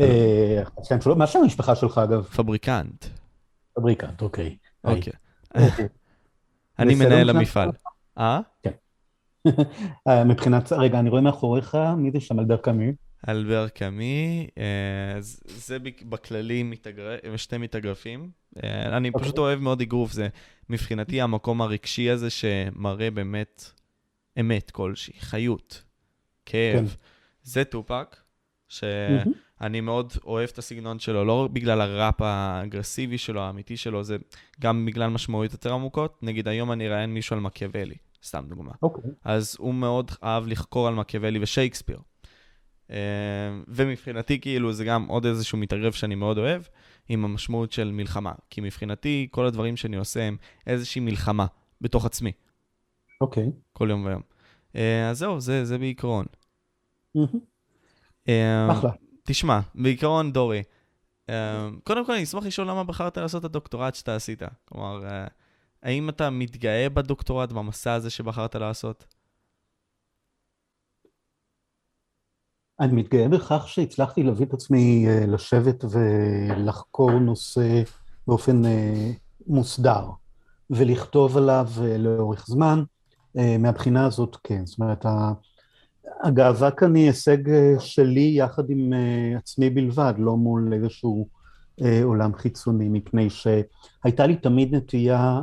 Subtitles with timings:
[0.00, 0.62] אה,
[1.16, 2.22] מה שם המשפחה שלך אגב?
[2.22, 3.04] פבריקנט.
[3.74, 4.56] פבריקנט, אוקיי.
[4.84, 5.12] אוקיי.
[6.78, 7.70] אני מנהל המפעל.
[8.18, 8.40] אה?
[8.62, 8.70] כן.
[10.26, 12.92] מבחינת, רגע, אני רואה מאחוריך, מי זה שם, אלבר קאמי?
[13.28, 14.46] אלבר קאמי,
[15.46, 16.72] זה בכללי
[17.36, 18.30] שתי מתאגרפים.
[18.64, 19.42] אני פשוט אוקיי.
[19.42, 20.28] אוהב מאוד אגרוף, זה
[20.70, 23.64] מבחינתי המקום הרגשי הזה שמראה באמת
[24.40, 25.82] אמת כלשהי, חיות,
[26.46, 26.88] כאב.
[26.88, 26.94] כן.
[27.42, 28.16] זה טופק,
[29.58, 34.16] שאני מאוד אוהב את הסגנון שלו, לא בגלל הראפ האגרסיבי שלו, האמיתי שלו, זה
[34.60, 36.22] גם בגלל משמעויות יותר עמוקות.
[36.22, 37.94] נגיד היום אני אראיין מישהו על מקיאוולי,
[38.24, 38.72] סתם דוגמה.
[38.82, 39.10] אוקיי.
[39.24, 41.98] אז הוא מאוד אהב לחקור על מקיאוולי ושייקספיר.
[42.90, 42.96] אה,
[43.68, 46.62] ומבחינתי, כאילו, זה גם עוד איזשהו מתערב שאני מאוד אוהב,
[47.08, 48.32] עם המשמעות של מלחמה.
[48.50, 51.46] כי מבחינתי, כל הדברים שאני עושה הם איזושהי מלחמה
[51.80, 52.32] בתוך עצמי.
[53.20, 53.46] אוקיי.
[53.46, 53.50] Okay.
[53.72, 54.22] כל יום ויום.
[54.76, 56.26] אה, אז זהו, זה, זה בעיקרון.
[58.28, 58.90] אה, אחלה.
[59.30, 60.62] תשמע, בעיקרון, דורי,
[61.84, 64.42] קודם כל אני אשמח לשאול למה בחרת לעשות את הדוקטורט שאתה עשית.
[64.64, 65.04] כלומר,
[65.82, 69.06] האם אתה מתגאה בדוקטורט, במסע הזה שבחרת לעשות?
[72.80, 77.82] אני מתגאה בכך שהצלחתי להביא את עצמי אה, לשבת ולחקור נושא
[78.26, 79.10] באופן אה,
[79.46, 80.04] מוסדר,
[80.70, 82.82] ולכתוב עליו אה, לאורך זמן.
[83.58, 85.04] מהבחינה הזאת כן, זאת אומרת,
[86.22, 87.38] הגאווה כאן היא הישג
[87.78, 88.92] שלי יחד עם
[89.36, 91.28] עצמי בלבד, לא מול איזשהו
[92.04, 95.42] עולם חיצוני, מפני שהייתה לי תמיד נטייה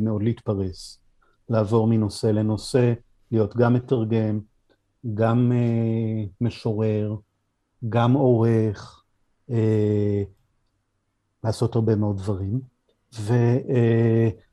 [0.00, 1.00] מאוד להתפרס,
[1.48, 2.92] לעבור מנושא לנושא,
[3.32, 4.40] להיות גם מתרגם,
[5.14, 5.52] גם
[6.40, 7.16] משורר,
[7.88, 9.04] גם עורך,
[11.44, 12.60] לעשות הרבה מאוד דברים,
[13.12, 14.49] ועבדתי uh,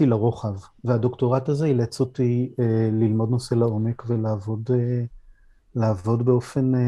[0.00, 2.62] לרוחב, והדוקטורט הזה אילץ אותי uh,
[2.92, 4.74] ללמוד נושא לעומק ולעבוד uh,
[5.74, 6.78] לעבוד באופן uh,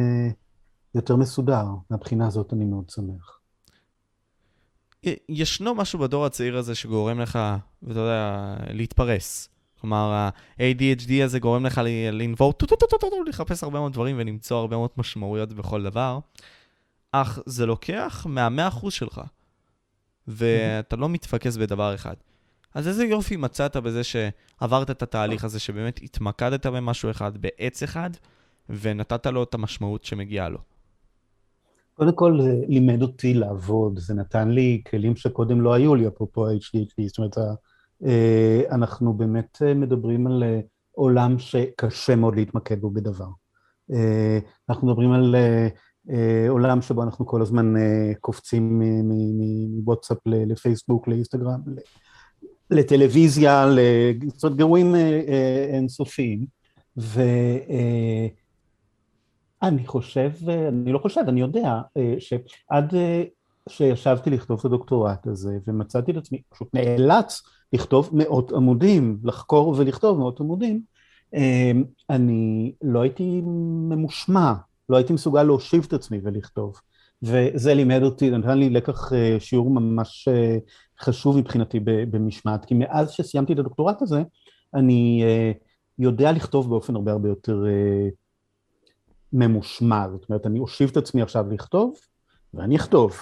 [0.95, 1.65] יותר מסודר.
[1.91, 3.41] מהבחינה הזאת אני מאוד שמח.
[5.29, 7.39] ישנו משהו בדור הצעיר הזה שגורם לך,
[7.83, 9.49] ואתה יודע, להתפרס.
[9.81, 11.81] כלומר, ה-ADHD הזה גורם לך
[12.13, 12.55] לנבור,
[13.27, 16.19] לחפש הרבה מאוד דברים ולמצוא הרבה מאוד משמעויות בכל דבר,
[17.13, 19.21] אך זה לוקח מהמאה אחוז שלך,
[20.29, 22.15] ואתה לא מתפקס בדבר אחד.
[22.77, 28.11] אז איזה יופי מצאת בזה שעברת את התהליך הזה, שבאמת התמקדת במשהו אחד, בעץ אחד,
[28.69, 30.59] ונתת לו את המשמעות שמגיעה לו.
[31.95, 36.47] קודם כל, זה לימד אותי לעבוד, זה נתן לי כלים שקודם לא היו לי, אפרופו
[36.47, 37.39] ה-HDHD, זאת אומרת,
[38.07, 40.61] אה, אנחנו באמת אה, מדברים על אה,
[40.93, 43.29] עולם שקשה מאוד להתמקד בו בדבר.
[44.69, 45.35] אנחנו מדברים על
[46.49, 47.75] עולם שבו אנחנו כל הזמן
[48.21, 48.83] קופצים
[49.77, 51.61] מוואטסאפ לפייסבוק, לאינסטגרם,
[52.71, 54.95] לטלוויזיה, אומרת גירויים
[55.73, 56.47] אינסופיים.
[56.97, 58.31] ואני
[59.87, 60.31] חושב,
[60.69, 61.81] אני לא חושב, אני יודע,
[62.19, 62.95] שעד
[63.69, 70.19] שישבתי לכתוב את הדוקטורט הזה ומצאתי את עצמי, פשוט נאלץ לכתוב מאות עמודים, לחקור ולכתוב
[70.19, 70.81] מאות עמודים,
[72.11, 73.41] אני לא הייתי
[73.89, 74.53] ממושמע,
[74.89, 76.81] לא הייתי מסוגל להושיב את עצמי ולכתוב.
[77.23, 80.57] וזה לימד אותי, נתן לי לקח אה, שיעור ממש אה,
[81.01, 84.23] חשוב מבחינתי במשמעת, כי מאז שסיימתי את הדוקטורט הזה,
[84.75, 85.53] אני אה,
[85.99, 87.65] יודע לכתוב באופן הרבה הרבה יותר
[89.33, 91.95] ממושמע, זאת אומרת, אני אושיב את עצמי עכשיו לכתוב,
[92.55, 93.17] ואני אכתוב.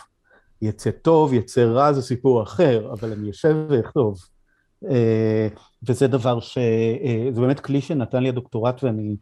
[0.62, 4.18] יצא טוב, יצא רע, זה סיפור אחר, אבל אני אשב ואכתוב.
[4.90, 5.48] אה,
[5.88, 6.58] וזה דבר ש...
[6.58, 9.16] אה, זה באמת כלי שנתן לי הדוקטורט ואני...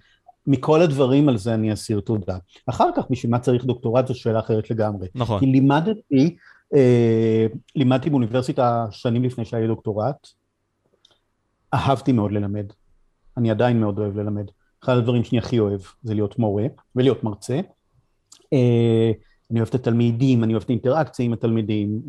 [0.47, 2.39] מכל הדברים על זה אני אסיר תודה.
[2.67, 5.09] אחר כך, בשביל מה צריך דוקטורט זו שאלה אחרת לגמרי.
[5.15, 5.41] נכון.
[5.41, 6.25] כי לימדתי, אה,
[7.77, 10.29] לימדתי באוניברסיטה שנים לפני שהיה לי דוקטורט,
[11.75, 12.67] אהבתי מאוד ללמד.
[13.37, 14.45] אני עדיין מאוד אוהב ללמד.
[14.85, 16.65] אחד הדברים שאני הכי אוהב זה להיות מורה
[16.97, 17.61] ולהיות מרצה.
[19.51, 22.03] אני אוהב את התלמידים, אני אוהב את האינטראקציה עם התלמידים.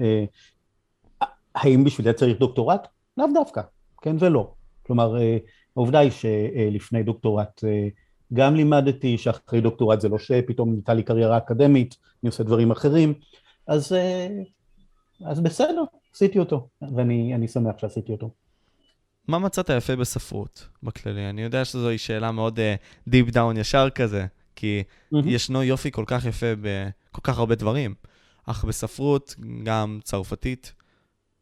[1.56, 2.88] האם בשביל זה צריך דוקטורט?
[3.18, 3.62] לאו דווקא,
[4.02, 4.54] כן ולא.
[4.86, 5.38] כלומר, אה,
[5.76, 7.88] העובדה היא שלפני דוקטורט אה,
[8.34, 13.14] גם לימדתי שאחרי דוקטורט זה לא שפתאום ניתה לי קריירה אקדמית, אני עושה דברים אחרים,
[13.68, 14.28] אז, אה,
[15.26, 15.84] אז בסדר,
[16.14, 18.30] עשיתי אותו, ואני שמח שעשיתי אותו.
[19.28, 21.30] מה מצאת יפה בספרות בכללי?
[21.30, 24.26] אני יודע שזוהי שאלה מאוד uh, דאון ישר כזה,
[24.56, 25.18] כי mm-hmm.
[25.26, 27.96] ישנו יופי כל כך יפה בכל כך הרבה דברים,
[28.46, 30.74] אך בספרות, גם צרפתית,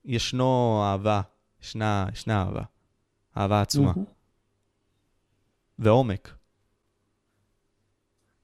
[0.05, 1.21] ישנו אהבה
[1.61, 2.63] ישנה, ישנה אהבה.
[3.37, 3.93] אהבה עצומה.
[5.79, 6.35] ועומק.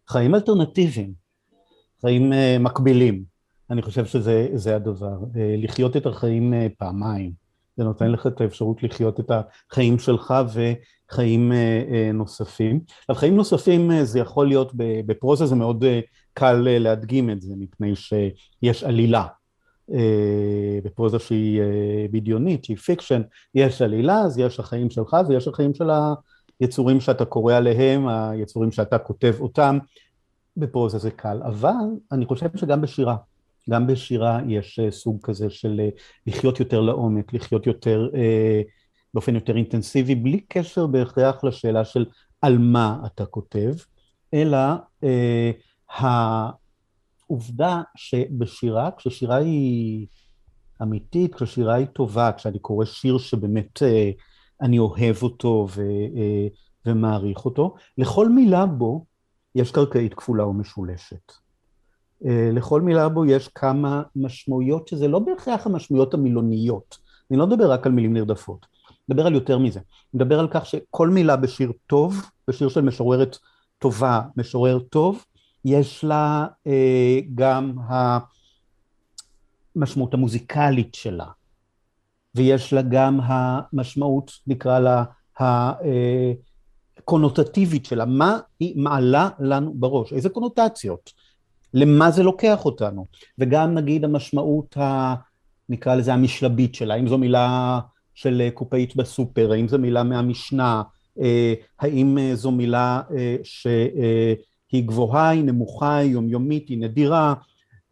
[0.08, 1.14] חיים אלטרנטיביים,
[2.02, 3.37] חיים uh, מקבילים.
[3.70, 5.18] אני חושב שזה הדבר.
[5.22, 7.32] Uh, לחיות את החיים uh, פעמיים.
[7.78, 9.32] זה נותן לך את האפשרות לחיות את
[9.72, 10.34] החיים שלך
[11.12, 11.52] וחיים
[12.14, 12.80] נוספים.
[13.00, 15.86] עכשיו חיים נוספים זה יכול להיות, בפרוזה זה מאוד
[16.34, 19.28] קל להדגים את זה, מפני שיש עלילה.
[20.84, 21.62] בפרוזה שהיא
[22.12, 23.22] בדיונית, שהיא fiction,
[23.56, 25.90] יש עלילה, אז יש החיים שלך ויש החיים של
[26.60, 29.78] היצורים שאתה קורא עליהם, היצורים שאתה כותב אותם,
[30.58, 31.74] בפרוזה זה קל, אבל
[32.12, 33.16] אני חושב שגם בשירה,
[33.70, 35.90] גם בשירה יש אה, סוג כזה של אה,
[36.28, 38.62] לחיות יותר לעומק, לחיות יותר, אה,
[39.14, 42.06] באופן יותר אינטנסיבי, בלי קשר בהכרח לשאלה של
[42.42, 43.74] על מה אתה כותב,
[44.34, 44.58] אלא
[47.30, 50.08] העובדה שבשירה, כששירה היא
[50.82, 53.80] אמיתית, כששירה היא טובה, כשאני קורא שיר שבאמת
[54.62, 55.82] אני אוהב אותו ו,
[56.86, 59.06] ומעריך אותו, לכל מילה בו
[59.56, 61.47] יש קרקעית כפולה ומשולשת.
[62.26, 66.98] אה, לכל מילה בו יש כמה משמעויות שזה לא בהכרח המשמעויות המילוניות.
[67.32, 68.66] אני לא מדבר רק על מילים נרדפות,
[69.10, 69.80] מדבר על יותר מזה.
[70.14, 73.38] מדבר על כך שכל מילה בשיר טוב, בשיר של משוררת
[73.80, 75.26] טובה, משורר טוב,
[75.66, 77.74] יש לה אה, גם
[79.76, 81.28] המשמעות המוזיקלית שלה,
[82.36, 85.04] ויש לה גם המשמעות, נקרא לה,
[87.00, 91.12] הקונוטטיבית שלה, מה היא מעלה לנו בראש, איזה קונוטציות.
[91.78, 93.06] למה זה לוקח אותנו,
[93.40, 95.16] וגם נגיד המשמעות, ה,
[95.70, 97.80] נקרא לזה המשלבית שלה, האם זו מילה
[98.16, 100.82] של קופאית בסופר, האם זו מילה מהמשנה,
[101.22, 107.34] אה, האם אה, זו מילה אה, שהיא גבוהה, היא נמוכה, היא יומיומית, היא נדירה,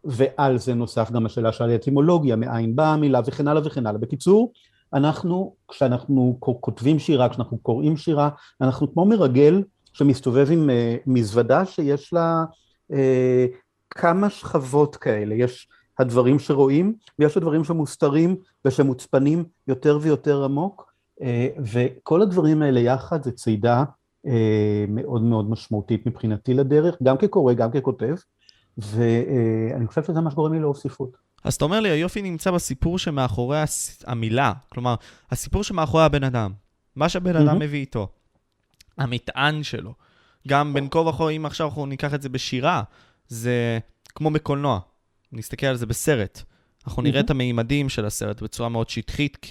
[0.03, 3.99] ועל זה נוסף גם השאלה של האטימולוגיה, מאין באה המילה וכן הלאה וכן הלאה.
[3.99, 4.53] בקיצור,
[4.93, 8.29] אנחנו, כשאנחנו כותבים שירה, כשאנחנו קוראים שירה,
[8.61, 10.69] אנחנו כמו מרגל שמסתובב עם
[11.07, 12.43] מזוודה שיש לה
[13.89, 15.67] כמה שכבות כאלה, יש
[15.99, 18.35] הדברים שרואים ויש הדברים שמוסתרים
[18.65, 23.83] ושמוצפנים יותר ויותר עמוק, אה, וכל הדברים האלה יחד זה צידה
[24.27, 28.15] אה, מאוד מאוד משמעותית מבחינתי לדרך, גם כקורא, גם ככותב,
[28.77, 31.17] ואני חושב שזה מה שגורם לי לאהוב ספרות.
[31.43, 33.57] אז אתה אומר לי, היופי נמצא בסיפור שמאחורי
[34.05, 34.95] המילה, כלומר,
[35.31, 36.51] הסיפור שמאחורי הבן אדם,
[36.95, 38.07] מה שהבן אדם מביא איתו,
[38.97, 39.93] המטען שלו.
[40.47, 42.83] גם בין כה וכה, אם עכשיו אנחנו ניקח את זה בשירה,
[43.27, 43.79] זה
[44.15, 44.79] כמו בקולנוע,
[45.31, 46.41] נסתכל על זה בסרט.
[46.87, 49.47] אנחנו נראה את המימדים של הסרט בצורה מאוד שטחית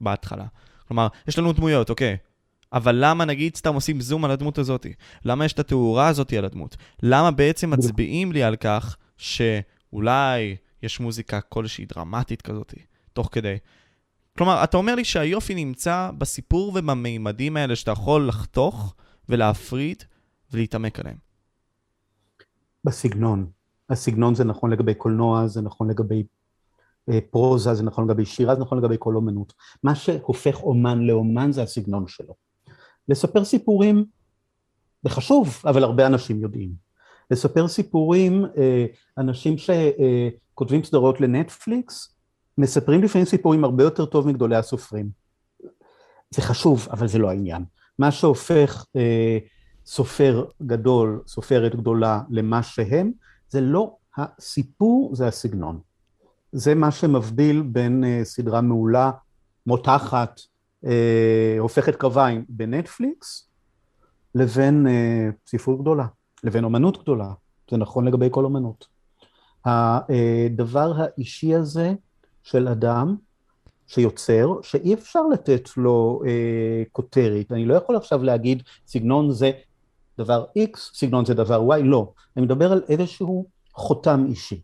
[0.00, 0.44] בהתחלה.
[0.88, 2.16] כלומר, יש לנו דמויות, אוקיי,
[2.72, 4.86] אבל למה נגיד סתם עושים זום על הדמות הזאת?
[5.24, 6.76] למה יש את התאורה הזאת על הדמות?
[7.02, 12.74] למה בעצם מצביעים לי על כך שאולי יש מוזיקה כלשהי דרמטית כזאת,
[13.12, 13.56] תוך כדי?
[14.38, 18.94] כלומר, אתה אומר לי שהיופי נמצא בסיפור ובמימדים האלה שאתה יכול לחתוך
[19.28, 20.02] ולהפריד
[20.52, 21.27] ולהתעמק עליהם.
[22.84, 23.50] בסגנון.
[23.90, 26.24] הסגנון זה נכון לגבי קולנוע, זה נכון לגבי
[27.10, 29.52] אה, פרוזה, זה נכון לגבי שירה, זה נכון לגבי כל אומנות.
[29.82, 32.34] מה שהופך אומן לאומן זה הסגנון שלו.
[33.08, 34.04] לספר סיפורים
[35.02, 36.70] זה חשוב, אבל הרבה אנשים יודעים.
[37.30, 38.86] לספר סיפורים, אה,
[39.18, 42.14] אנשים שכותבים סדרות לנטפליקס,
[42.58, 45.08] מספרים לפעמים סיפורים הרבה יותר טוב מגדולי הסופרים.
[46.30, 47.64] זה חשוב, אבל זה לא העניין.
[47.98, 49.38] מה שהופך אה,
[49.88, 53.12] סופר גדול, סופרת גדולה למה שהם,
[53.48, 55.80] זה לא הסיפור, זה הסגנון.
[56.52, 59.10] זה מה שמבדיל בין uh, סדרה מעולה,
[59.66, 60.40] מותחת,
[60.84, 60.88] uh,
[61.58, 63.48] הופכת קרביים בנטפליקס,
[64.34, 66.06] לבין uh, ספרות גדולה,
[66.44, 67.32] לבין אומנות גדולה.
[67.70, 68.86] זה נכון לגבי כל אומנות.
[69.64, 71.94] הדבר האישי הזה
[72.42, 73.16] של אדם
[73.86, 77.52] שיוצר, שאי אפשר לתת לו אה, כותרת.
[77.52, 79.50] אני לא יכול עכשיו להגיד סגנון זה
[80.18, 82.12] דבר X, סגנון זה דבר Y, לא.
[82.36, 84.60] אני מדבר על איזשהו חותם אישי.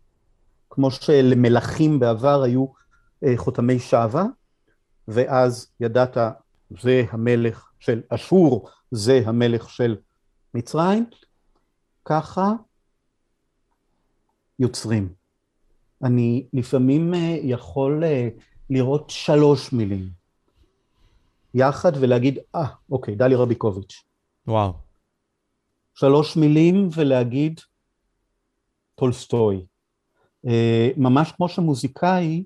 [0.69, 2.65] כמו שלמלכים בעבר היו
[3.23, 4.23] אה, חותמי שווא,
[5.07, 6.17] ואז ידעת,
[6.81, 9.95] זה המלך של אשור, זה המלך של
[10.53, 11.05] מצרים,
[12.05, 12.51] ככה
[14.59, 15.13] יוצרים.
[16.03, 18.29] אני לפעמים אה, יכול אה,
[18.69, 20.09] לראות שלוש מילים
[21.53, 24.03] יחד ולהגיד, אה, ah, אוקיי, דלי רביקוביץ'.
[24.47, 24.84] וואו.
[25.95, 27.59] שלוש מילים ולהגיד
[28.95, 29.65] טולסטוי.
[30.47, 32.43] אה, ממש כמו שמוזיקאי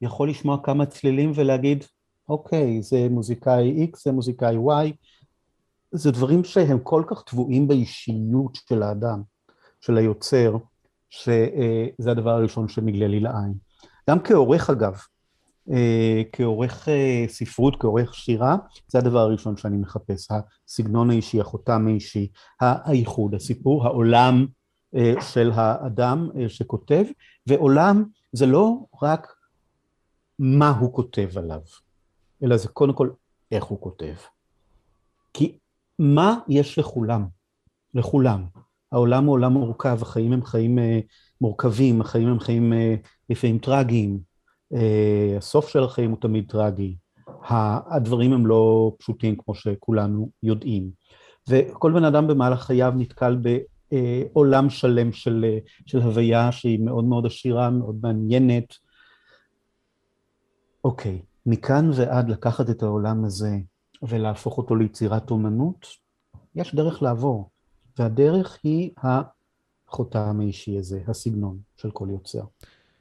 [0.00, 1.84] יכול לשמוע כמה צלילים ולהגיד,
[2.28, 4.92] אוקיי, זה מוזיקאי X, זה מוזיקאי Y,
[5.90, 9.22] זה דברים שהם כל כך טבועים באישיות של האדם,
[9.80, 10.56] של היוצר,
[11.10, 13.54] שזה הדבר הראשון שנגלה לי לעין.
[14.10, 14.98] גם כעורך אגב, אה,
[16.32, 18.56] כעורך אה, ספרות, כעורך שירה,
[18.88, 20.28] זה הדבר הראשון שאני מחפש,
[20.66, 22.28] הסגנון האישי, החותם האישי,
[22.60, 24.46] האיחוד, הסיפור, העולם
[24.96, 27.04] אה, של האדם שכותב,
[27.46, 29.32] ועולם זה לא רק
[30.38, 31.60] מה הוא כותב עליו,
[32.42, 33.10] אלא זה קודם כל
[33.50, 34.14] איך הוא כותב.
[35.32, 35.58] כי
[35.98, 37.26] מה יש לכולם?
[37.94, 38.44] לכולם.
[38.92, 41.00] העולם הוא עולם מורכב, החיים הם חיים אה,
[41.40, 42.94] מורכבים, החיים הם חיים אה,
[43.30, 44.18] לפעמים טרגיים, אה,
[45.36, 46.96] הסוף של החיים הוא תמיד טרגי,
[47.90, 50.90] הדברים הם לא פשוטים כמו שכולנו יודעים.
[51.48, 55.44] וכל בן אדם במהלך חייו נתקל בעולם שלם של,
[55.86, 58.74] של הוויה שהיא מאוד מאוד עשירה, מאוד מעניינת.
[60.84, 63.56] אוקיי, מכאן ועד לקחת את העולם הזה
[64.02, 65.86] ולהפוך אותו ליצירת אומנות,
[66.54, 67.50] יש דרך לעבור,
[67.98, 72.44] והדרך היא החותם האישי הזה, הסגנון של כל יוצר.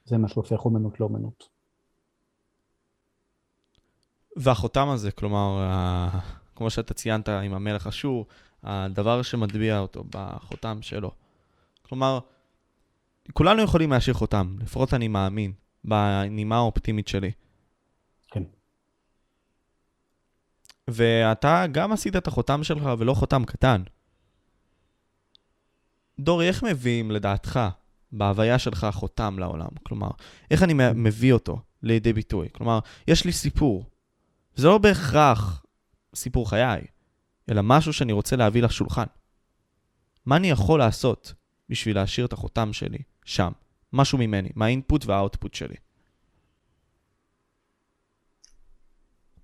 [0.06, 1.53] זה מה שהופך אומנות לאומנות.
[4.36, 5.60] והחותם הזה, כלומר,
[6.56, 8.26] כמו שאתה ציינת עם המלך אשור,
[8.64, 11.12] הדבר שמטביע אותו בחותם שלו.
[11.82, 12.20] כלומר,
[13.34, 17.32] כולנו יכולים להשאיר חותם, לפחות אני מאמין, בנימה האופטימית שלי.
[18.32, 18.44] כן.
[20.88, 23.84] ואתה גם עשית את החותם שלך ולא חותם קטן.
[26.20, 27.60] דורי, איך מביאים לדעתך,
[28.12, 29.70] בהוויה שלך, חותם לעולם?
[29.84, 30.10] כלומר,
[30.52, 32.48] איך אני מביא אותו לידי ביטוי?
[32.52, 33.86] כלומר, יש לי סיפור.
[34.56, 35.66] זה לא בהכרח
[36.16, 36.82] סיפור חיי,
[37.50, 39.06] אלא משהו שאני רוצה להביא לשולחן.
[40.26, 41.34] מה אני יכול לעשות
[41.70, 43.52] בשביל להשאיר את החותם שלי שם?
[43.94, 45.76] משהו ממני, מהאינפוט והאוטפוט שלי.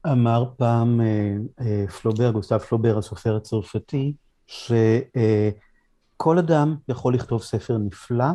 [0.07, 4.13] אמר פעם אה, אה, פלובר, גוסטב פלובר, הסופר הצרפתי,
[4.47, 8.25] שכל אדם יכול לכתוב ספר נפלא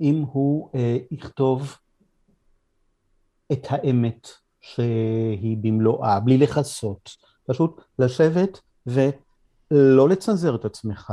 [0.00, 1.76] אם הוא אה, יכתוב
[3.52, 4.28] את האמת
[4.60, 7.10] שהיא במלואה, בלי לכסות.
[7.46, 11.12] פשוט לשבת ולא לצנזר את עצמך,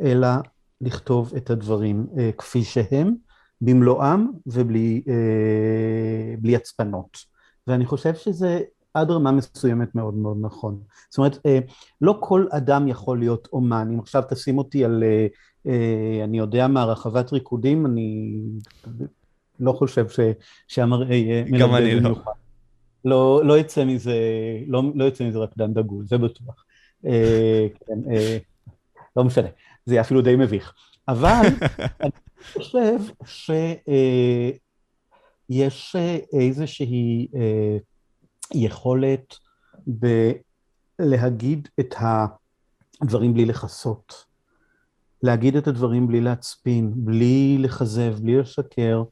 [0.00, 0.28] אלא
[0.80, 2.06] לכתוב את הדברים
[2.38, 3.14] כפי שהם,
[3.60, 5.02] במלואם ובלי
[6.56, 7.18] הצפנות.
[7.66, 8.60] ואני חושב שזה
[8.94, 10.80] עד רמה מסוימת מאוד מאוד נכון.
[11.10, 11.58] זאת אומרת, אה,
[12.00, 13.88] לא כל אדם יכול להיות אומן.
[13.92, 15.26] אם עכשיו תשים אותי על, אה,
[15.66, 18.38] אה, אני יודע מה, רחבת ריקודים, אני
[19.60, 20.06] לא חושב
[20.68, 22.24] שהמראה יהיה מלמד במיוחד.
[22.26, 22.47] לא.
[23.04, 24.16] לא, לא יצא מזה,
[24.66, 26.64] לא, לא יצא מזה רק דן דגול, זה בטוח.
[27.86, 27.98] כן,
[29.16, 29.48] לא משנה,
[29.86, 30.74] זה יהיה אפילו די מביך.
[31.08, 31.46] אבל
[32.02, 32.10] אני
[32.52, 35.96] חושב שיש
[36.32, 37.28] איזושהי
[38.54, 39.34] יכולת
[39.86, 41.94] בלהגיד את
[43.02, 44.24] הדברים בלי לכסות,
[45.22, 49.02] להגיד את הדברים בלי להצפין, בלי לכזב, בלי לשקר.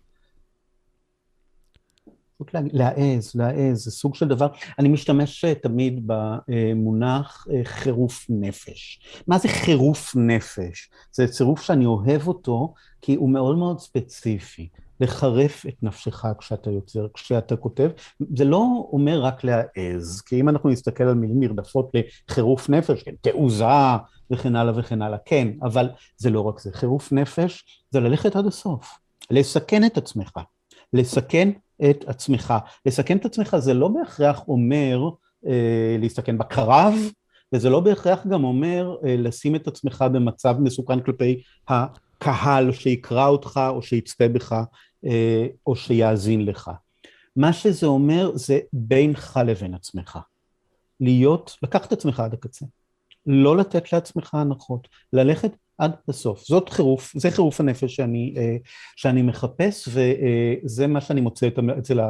[2.36, 4.46] פשוט להעז, להעז, זה סוג של דבר,
[4.78, 9.00] אני משתמש תמיד במונח אה, חירוף נפש.
[9.26, 10.90] מה זה חירוף נפש?
[11.12, 14.68] זה צירוף שאני אוהב אותו כי הוא מאוד מאוד ספציפי.
[15.00, 17.90] לחרף את נפשך כשאתה יוצר, כשאתה כותב.
[18.36, 21.90] זה לא אומר רק להעז, כי אם אנחנו נסתכל על מילים נרדפות
[22.28, 23.64] לחירוף נפש, כן, תעוזה
[24.30, 26.70] וכן הלאה וכן הלאה, כן, אבל זה לא רק זה.
[26.72, 28.98] חירוף נפש זה ללכת עד הסוף,
[29.30, 30.32] לסכן את עצמך,
[30.92, 31.50] לסכן
[31.90, 32.54] את עצמך.
[32.86, 35.10] לסכן את עצמך זה לא בהכרח אומר
[35.46, 36.94] אה, להסתכן בקרב,
[37.52, 43.60] וזה לא בהכרח גם אומר אה, לשים את עצמך במצב מסוכן כלפי הקהל שיקרא אותך
[43.68, 44.52] או שיצפה בך
[45.06, 46.70] אה, או שיאזין לך.
[47.36, 50.18] מה שזה אומר זה בינך לבין עצמך.
[51.00, 52.66] להיות, לקחת את עצמך עד הקצה.
[53.26, 56.44] לא לתת לעצמך הנחות, ללכת עד הסוף.
[56.44, 58.56] זאת חירוף, זה חירוף הנפש שאני, אה,
[58.96, 62.00] שאני מחפש, וזה מה שאני מוצא אצל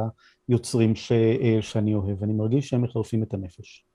[0.49, 2.23] היוצרים ש, אה, שאני אוהב.
[2.23, 3.85] אני מרגיש שהם מחרפים את הנפש.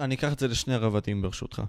[0.00, 1.62] אני אקח את זה לשני רבדים ברשותך.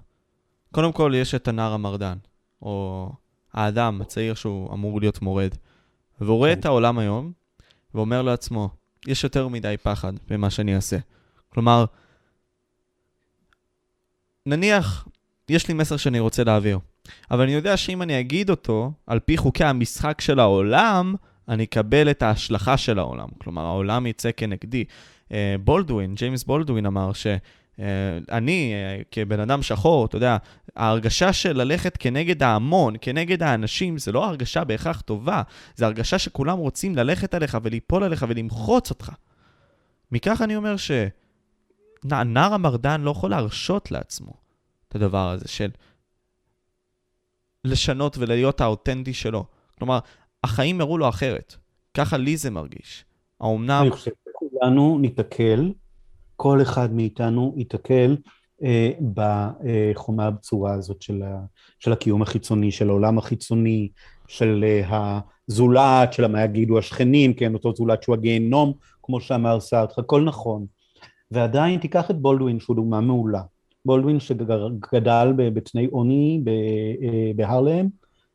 [0.72, 2.18] קודם כל, יש את הנער המרדן,
[2.62, 3.10] או
[3.54, 5.56] האדם הצעיר שהוא אמור להיות מורד,
[6.22, 6.60] והוא רואה כן.
[6.60, 7.32] את העולם היום,
[7.94, 8.70] ואומר לעצמו,
[9.08, 10.98] יש יותר מדי פחד במה שאני אעשה.
[11.50, 11.86] כלומר,
[14.46, 15.08] נניח,
[15.50, 16.80] יש לי מסר שאני רוצה להעביר,
[17.32, 21.16] אבל אני יודע שאם אני אגיד אותו, על פי חוקי המשחק של העולם,
[21.50, 23.28] אני אקבל את ההשלכה של העולם.
[23.38, 24.84] כלומר, העולם יצא כנגדי.
[25.32, 27.28] אה, בולדווין, ג'יימס בולדווין אמר ש...
[27.80, 27.86] אה,
[28.32, 30.38] אני, אה, כבן אדם שחור, אתה יודע,
[30.76, 35.42] ההרגשה של ללכת כנגד ההמון, כנגד האנשים, זה לא הרגשה בהכרח טובה,
[35.76, 39.12] זה הרגשה שכולם רוצים ללכת עליך וליפול עליך ולמחוץ אותך.
[40.12, 44.45] מכך אני אומר שנער המרדן לא יכול להרשות לעצמו
[44.96, 45.70] הדבר הזה של
[47.64, 49.46] לשנות ולהיות האותנטי שלו.
[49.78, 50.00] כלומר,
[50.44, 51.56] החיים הראו לו אחרת.
[51.94, 53.06] ככה לי זה מרגיש.
[53.42, 53.82] האומנם...
[53.82, 55.74] אני חושב שכולנו ניתקל
[56.36, 58.18] כל אחד מאיתנו ייתקל
[58.64, 61.40] אה, בחומה הבצורה הזאת של, ה,
[61.80, 63.90] של הקיום החיצוני, של העולם החיצוני,
[64.28, 68.74] של אה, הזולת, של מה יגידו השכנים, כן, אותו זולת שהוא הגיהנום,
[69.04, 70.66] כמו שאמר סארטר, הכל נכון.
[71.32, 73.42] ועדיין תיקח את בולדווין שהוא דוגמה מעולה.
[73.86, 77.88] בולדווין שגדל בתנאי עוני אה, בהרלם,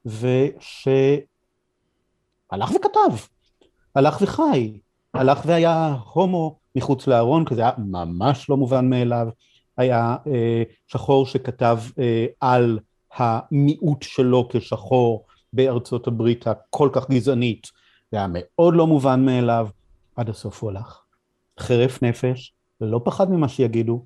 [0.07, 1.27] ושהלך
[2.53, 3.17] וכתב,
[3.95, 4.79] הלך וחי,
[5.15, 9.29] הלך והיה הומו מחוץ לארון, כי זה היה ממש לא מובן מאליו,
[9.77, 12.79] היה אה, שחור שכתב אה, על
[13.17, 17.67] המיעוט שלו כשחור בארצות הברית הכל כך גזענית,
[18.13, 19.69] זה היה מאוד לא מובן מאליו,
[20.17, 21.01] עד הסוף הוא הלך.
[21.61, 24.05] חרף נפש, ולא פחד ממה שיגידו,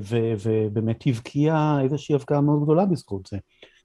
[0.00, 3.38] ו, ובאמת הבקיע איזושהי הבקעה מאוד גדולה בזכות זה.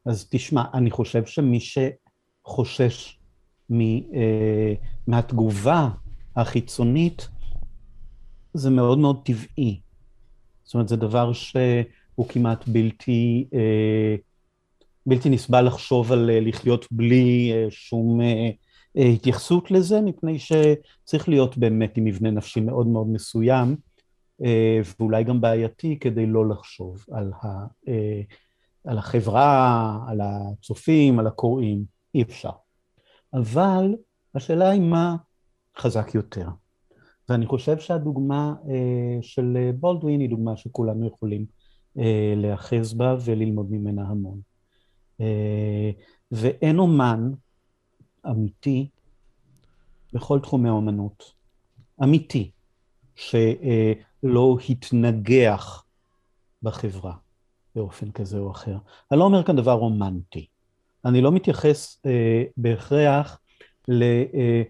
[0.06, 3.20] אז תשמע, אני חושב שמי שחושש
[5.08, 5.90] מהתגובה
[6.36, 7.30] החיצונית,
[8.54, 9.82] זה מאוד מאוד טבעי.
[10.64, 14.16] זאת אומרת, זה דבר שהוא כמעט בלתי, אה,
[15.06, 18.20] בלתי נסבל לחשוב על אה, לחיות בלי אה, שום
[18.96, 23.76] התייחסות לזה, מפני שצריך להיות באמת עם מבנה נפשי מאוד מאוד מסוים,
[25.00, 27.66] ואולי גם בעייתי, כדי לא לחשוב על, ה,
[28.86, 31.84] על החברה, על הצופים, על הקוראים,
[32.16, 32.52] אי אפשר.
[33.34, 33.96] אבל
[34.36, 35.16] השאלה היא מה
[35.78, 36.48] חזק יותר.
[37.30, 41.46] ואני חושב שהדוגמה אה, של בולדווין היא דוגמה שכולנו יכולים
[42.00, 44.40] אה, להיאחז בה וללמוד ממנה המון.
[45.22, 45.92] אה,
[46.32, 47.32] ואין אומן
[48.28, 48.90] אמיתי
[50.14, 51.34] בכל תחומי האומנות,
[52.04, 52.52] אמיתי,
[53.22, 55.84] שלא התנגח
[56.64, 57.14] בחברה
[57.76, 58.78] באופן כזה או אחר.
[59.12, 60.46] אני לא אומר כאן דבר רומנטי.
[61.06, 63.40] אני לא מתייחס אה, בהכרח
[63.88, 64.04] ל...
[64.04, 64.64] אה,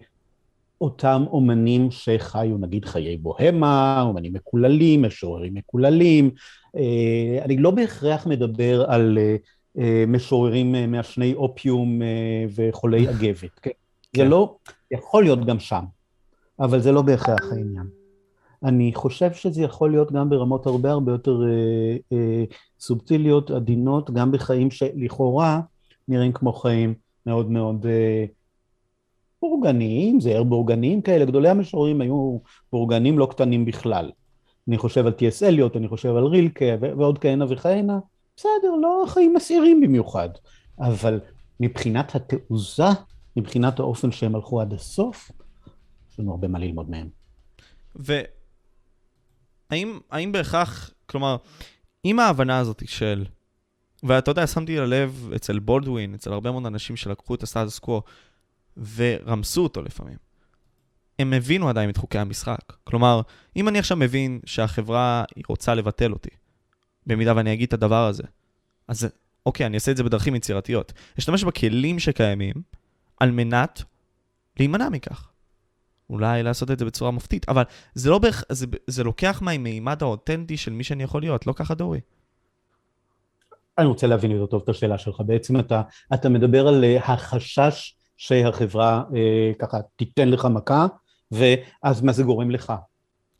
[0.82, 6.30] אותם אומנים שחיו נגיד חיי בוהמה, אומנים מקוללים, משוררים מקוללים.
[6.76, 9.36] אה, אני לא בהכרח מדבר על אה,
[9.78, 12.02] אה, משוררים מעשני אופיום
[12.54, 13.70] וחולי אגבת, כן?
[14.16, 14.28] זה כן.
[14.28, 14.56] לא,
[14.90, 15.84] יכול להיות גם שם,
[16.60, 18.01] אבל זה לא בהכרח העניין.
[18.64, 22.44] אני חושב שזה יכול להיות גם ברמות הרבה הרבה יותר אה, אה,
[22.80, 25.60] סובטיליות, עדינות, גם בחיים שלכאורה
[26.08, 26.94] נראים כמו חיים
[27.26, 28.24] מאוד מאוד אה,
[29.42, 32.38] בורגניים, זהר בורגניים כאלה, גדולי המשוררים היו
[32.72, 34.10] בורגנים לא קטנים בכלל.
[34.68, 37.98] אני חושב על טי.אס אליוט, אני חושב על רילקה ועוד כהנה וכהנה,
[38.36, 40.28] בסדר, לא חיים מסעירים במיוחד,
[40.78, 41.20] אבל
[41.60, 42.88] מבחינת התעוזה,
[43.36, 45.30] מבחינת האופן שהם הלכו עד הסוף,
[46.10, 47.08] יש לנו הרבה מה ללמוד מהם.
[47.96, 48.41] והאם
[50.10, 51.36] האם בהכרח, כלומר,
[52.04, 53.24] עם ההבנה הזאת של,
[54.02, 58.02] ואתה יודע, שמתי ללב אצל בולדווין, אצל הרבה מאוד אנשים שלקחו את הסטטוס קוו,
[58.94, 60.16] ורמסו אותו לפעמים.
[61.18, 62.72] הם הבינו עדיין את חוקי המשחק.
[62.84, 63.20] כלומר,
[63.56, 66.30] אם אני עכשיו מבין שהחברה רוצה לבטל אותי,
[67.06, 68.22] במידה ואני אגיד את הדבר הזה,
[68.88, 69.08] אז
[69.46, 70.92] אוקיי, אני אעשה את זה בדרכים יצירתיות.
[71.18, 72.54] אשתמש בכלים שקיימים
[73.20, 73.82] על מנת
[74.58, 75.31] להימנע מכך.
[76.10, 77.62] אולי לעשות את זה בצורה מופתית, אבל
[77.94, 81.74] זה לא בערך, זה, זה לוקח מהמימד האותנטי של מי שאני יכול להיות, לא ככה
[81.74, 82.00] דורי.
[83.78, 85.20] אני רוצה להבין יותר טוב את השאלה שלך.
[85.26, 85.82] בעצם אתה,
[86.14, 90.86] אתה מדבר על אה, החשש שהחברה אה, ככה תיתן לך מכה,
[91.30, 92.72] ואז מה זה גורם לך?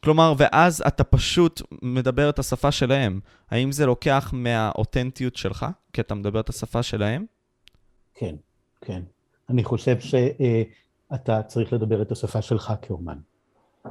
[0.04, 3.20] כלומר, ואז אתה פשוט מדבר את השפה שלהם.
[3.50, 7.24] האם זה לוקח מהאותנטיות שלך, כי אתה מדבר את השפה שלהם?
[8.14, 8.34] כן,
[8.80, 9.02] כן.
[9.48, 10.62] אני חושב שאתה אה,
[11.46, 13.18] צריך לדבר את השפה שלך כאומן.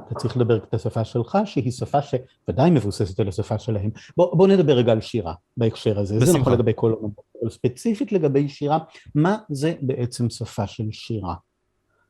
[0.06, 3.90] אתה צריך לדבר את השפה שלך, שהיא שפה שוודאי מבוססת על השפה שלהם.
[4.16, 6.14] בוא, בוא נדבר רגע על שירה בהקשר הזה.
[6.16, 6.32] בשמחה.
[6.32, 8.78] זה נכון לגבי כל אומנות, אבל ספציפית לגבי שירה,
[9.14, 11.34] מה זה בעצם שפה של שירה?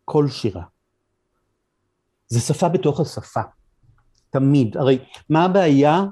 [0.05, 0.62] כל שירה.
[2.29, 3.40] זה שפה בתוך השפה.
[4.31, 4.77] תמיד.
[4.77, 4.98] הרי
[5.29, 6.05] מה הבעיה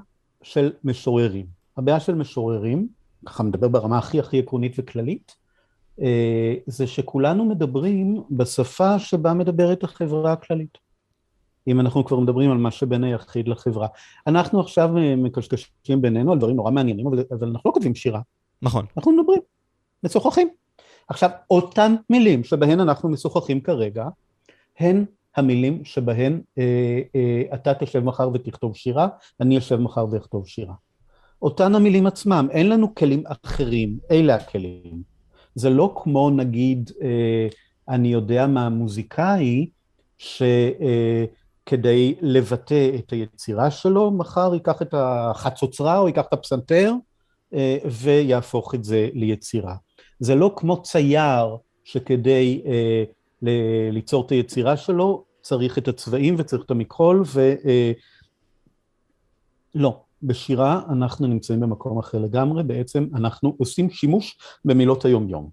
[0.43, 1.45] של משוררים?
[1.77, 2.87] הבעיה של משוררים,
[3.25, 5.35] ככה מדבר ברמה הכי הכי עקרונית וכללית,
[6.65, 10.77] זה שכולנו מדברים בשפה שבה מדברת החברה הכללית.
[11.67, 13.87] אם אנחנו כבר מדברים על מה שבין היחיד לחברה.
[14.27, 18.21] אנחנו עכשיו אה, מקשקשים בינינו על דברים נורא מעניינים, אבל, אבל אנחנו לא כותבים שירה.
[18.61, 18.85] נכון.
[18.97, 19.41] אנחנו מדברים,
[20.03, 20.49] משוחחים.
[21.07, 24.07] עכשיו, אותן מילים שבהן אנחנו משוחחים כרגע,
[24.79, 29.07] הן המילים שבהן אה, אה, אתה תשב מחר ותכתוב שירה,
[29.39, 30.73] אני אשב מחר ואכתוב שירה.
[31.41, 35.10] אותן המילים עצמם, אין לנו כלים אחרים, אלה הכלים.
[35.55, 37.47] זה לא כמו נגיד, אה,
[37.89, 39.69] אני יודע מה מוזיקאי,
[40.17, 40.41] ש...
[40.81, 41.25] אה,
[42.21, 46.93] לבטא את היצירה שלו, מחר ייקח את החצוצרה או ייקח את הפסנתר
[47.53, 49.75] אה, ויהפוך את זה ליצירה.
[50.19, 52.61] זה לא כמו צייר שכדי
[53.91, 57.53] ליצור את היצירה שלו צריך את הצבעים וצריך את המכחול ו...
[59.75, 65.49] לא, בשירה אנחנו נמצאים במקום אחר לגמרי, בעצם אנחנו עושים שימוש במילות היום-יום.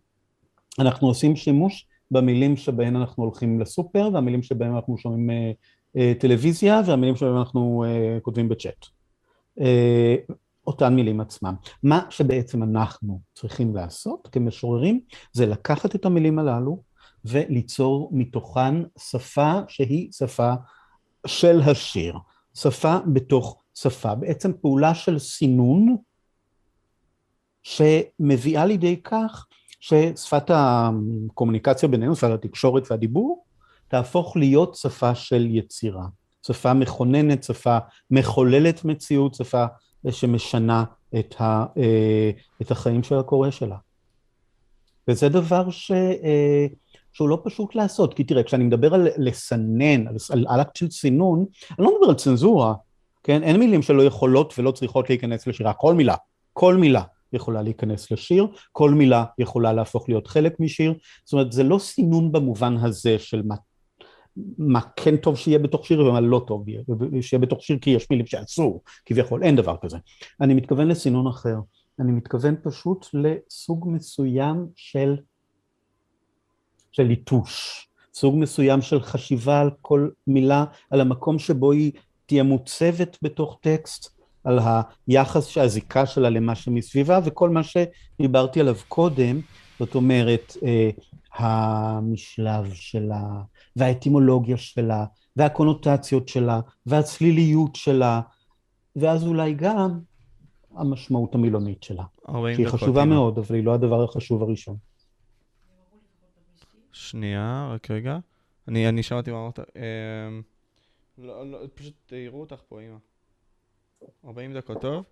[0.78, 5.52] אנחנו עושים שימוש במילים שבהן אנחנו הולכים לסופר, והמילים שבהן אנחנו שומעים אה,
[5.96, 8.87] אה, טלוויזיה, והמילים שבהן אנחנו אה, כותבים בצ'אט.
[9.61, 10.16] אה,
[10.66, 11.54] אותן מילים עצמם.
[11.83, 15.00] מה שבעצם אנחנו צריכים לעשות כמשוררים,
[15.33, 16.83] זה לקחת את המילים הללו
[17.24, 20.52] וליצור מתוכן שפה שהיא שפה
[21.26, 22.14] של השיר,
[22.54, 25.97] שפה בתוך שפה, בעצם פעולה של סינון
[27.62, 29.47] שמביאה לידי כך
[29.81, 33.45] ששפת הקומוניקציה בינינו, שפת התקשורת והדיבור,
[33.88, 36.07] תהפוך להיות שפה של יצירה,
[36.47, 37.79] שפה מכוננת, שפה
[38.11, 39.64] מחוללת מציאות, שפה
[40.11, 40.85] שמשנה
[41.19, 42.31] את, ה, אה,
[42.62, 43.77] את החיים של הקורא שלה.
[45.09, 46.67] וזה דבר ש, אה,
[47.12, 51.45] שהוא לא פשוט לעשות, כי תראה, כשאני מדבר על לסנן, על, על אקט של סינון,
[51.79, 52.75] אני לא מדבר על צנזורה,
[53.29, 53.43] כן?
[53.43, 56.14] אין מילים שלא יכולות ולא צריכות להיכנס לשירה, כל מילה,
[56.53, 61.62] כל מילה יכולה להיכנס לשיר, כל מילה יכולה להפוך להיות חלק משיר, זאת אומרת זה
[61.62, 63.55] לא סינון במובן הזה של מה,
[64.59, 66.64] מה כן טוב שיהיה בתוך שיר ומה לא טוב
[67.21, 69.97] שיהיה בתוך שיר כי יש מילים שאסור, כביכול, אין דבר כזה.
[70.41, 71.57] אני מתכוון לסינון אחר,
[72.01, 75.17] אני מתכוון פשוט לסוג מסוים של,
[76.93, 81.93] של ליטוש, סוג מסוים של חשיבה על כל מילה, על המקום שבו היא
[82.29, 84.59] תהיה מוצבת בתוך טקסט, על
[85.09, 89.41] היחס, הזיקה שלה למה שמסביבה וכל מה שדיברתי עליו קודם,
[89.79, 90.91] זאת אומרת אה,
[91.35, 93.23] המשלב שלה
[93.77, 95.05] והאטימולוגיה שלה
[95.37, 98.21] והקונוטציות שלה והצליליות שלה
[98.97, 99.99] ואז אולי גם
[100.77, 102.05] המשמעות המילונית שלה,
[102.55, 103.14] שהיא חשובה אימא.
[103.14, 104.77] מאוד, אבל היא לא הדבר החשוב הראשון.
[106.93, 108.19] שנייה, רק רגע.
[108.69, 109.59] אני, אני שמעתי מה אמרת.
[109.59, 109.64] אה,
[111.18, 112.96] לא, לא, פשוט יראו אותך פה, אמא.
[114.24, 115.04] 40 דקות, טוב?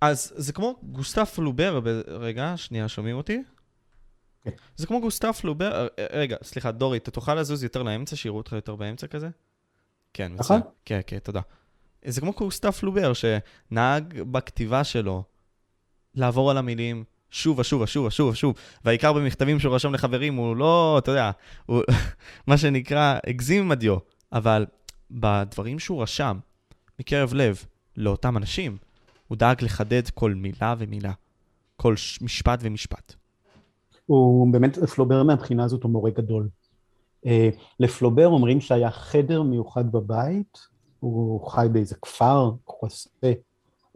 [0.00, 3.42] אז זה כמו גוסטף לובר, רגע, שנייה, שומעים אותי?
[4.42, 4.50] כן.
[4.76, 8.36] זה כמו גוסטף לובר, אה, אה, רגע, סליחה, דורי, אתה תוכל לזוז יותר לאמצע, שיראו
[8.36, 9.28] אותך יותר באמצע כזה?
[10.12, 10.60] כן, נכון.
[10.84, 11.40] כן, כן, תודה.
[12.04, 15.24] זה כמו גוסטף לובר, שנהג בכתיבה שלו
[16.14, 20.98] לעבור על המילים שוב ושוב ושוב ושוב ושוב, והעיקר במכתבים שהוא רשם לחברים, הוא לא,
[20.98, 21.30] אתה יודע,
[21.66, 21.82] הוא
[22.46, 23.96] מה שנקרא, הגזים עם הדיו,
[24.32, 24.66] אבל
[25.10, 26.38] בדברים שהוא רשם,
[27.00, 27.64] מקרב לב,
[27.96, 28.76] לאותם אנשים,
[29.28, 31.12] הוא דאג לחדד כל מילה ומילה,
[31.76, 33.14] כל משפט ומשפט.
[34.06, 36.48] הוא באמת, פלובר מהבחינה הזאת הוא מורה גדול.
[37.26, 37.48] אה,
[37.80, 40.58] לפלובר אומרים שהיה חדר מיוחד בבית,
[41.00, 43.10] הוא חי באיזה כפר, קרוסה,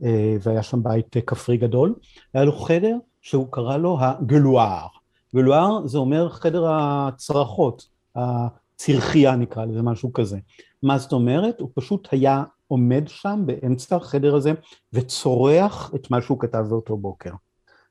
[0.02, 1.94] אה, והיה שם בית כפרי גדול,
[2.34, 4.86] היה לו חדר שהוא קרא לו הגלואר.
[5.34, 10.38] גלואר זה אומר חדר הצרחות, הצרחייה נקרא לזה, משהו כזה.
[10.82, 11.60] מה זאת אומרת?
[11.60, 14.52] הוא פשוט היה עומד שם באמצע החדר הזה
[14.92, 17.32] וצורח את מה שהוא כתב באותו בוקר.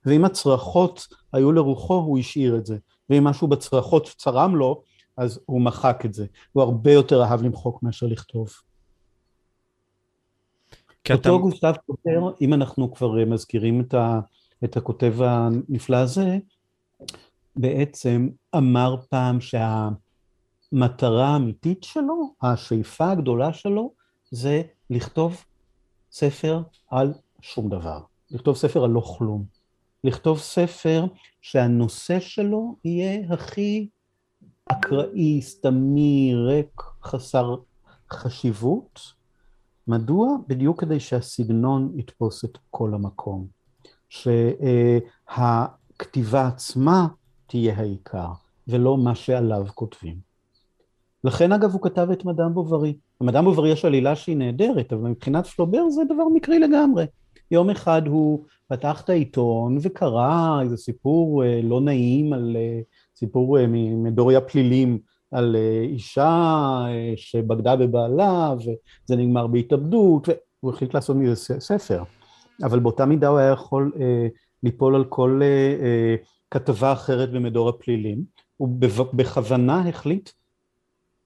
[0.05, 2.77] ואם הצרחות היו לרוחו, הוא השאיר את זה.
[3.09, 4.81] ואם משהו בצרחות צרם לו,
[5.17, 6.25] אז הוא מחק את זה.
[6.51, 8.49] הוא הרבה יותר אהב למחוק מאשר לכתוב.
[11.11, 11.41] אותו אתה...
[11.41, 14.19] גוסטב קוטר, אם אנחנו כבר מזכירים את, ה,
[14.63, 16.37] את הכותב הנפלא הזה,
[17.55, 19.89] בעצם אמר פעם שה...
[20.71, 23.93] המטרה האמיתית שלו, השאיפה הגדולה שלו,
[24.31, 25.43] זה לכתוב
[26.11, 28.01] ספר על שום דבר.
[28.31, 29.45] לכתוב ספר על לא כלום.
[30.03, 31.05] לכתוב ספר
[31.41, 33.89] שהנושא שלו יהיה הכי
[34.67, 37.55] אקראי, סתמי, ריק, חסר
[38.11, 38.99] חשיבות.
[39.87, 40.27] מדוע?
[40.47, 43.56] בדיוק כדי שהסגנון יתפוס את כל המקום.
[45.29, 47.07] שהכתיבה עצמה
[47.47, 48.31] תהיה העיקר,
[48.67, 50.27] ולא מה שעליו כותבים.
[51.23, 52.97] לכן אגב הוא כתב את מדאם בוברי.
[53.21, 57.05] במדאם בוברי יש עלילה שהיא נהדרת, אבל מבחינת פלובר זה דבר מקרי לגמרי.
[57.51, 62.79] יום אחד הוא פתח את העיתון וקרא איזה סיפור אה, לא נעים על אה,
[63.15, 63.65] סיפור אה,
[64.03, 64.99] מדוריה פלילים
[65.31, 66.83] על אישה
[67.15, 70.29] שבגדה בבעלה וזה נגמר בהתאבדות
[70.63, 72.03] והוא החליט לעשות מזה ספר
[72.63, 73.91] אבל באותה מידה הוא היה יכול
[74.63, 75.41] ליפול על כל
[76.51, 78.23] כתבה אחרת במדור הפלילים
[78.57, 78.69] הוא
[79.13, 80.29] בכוונה החליט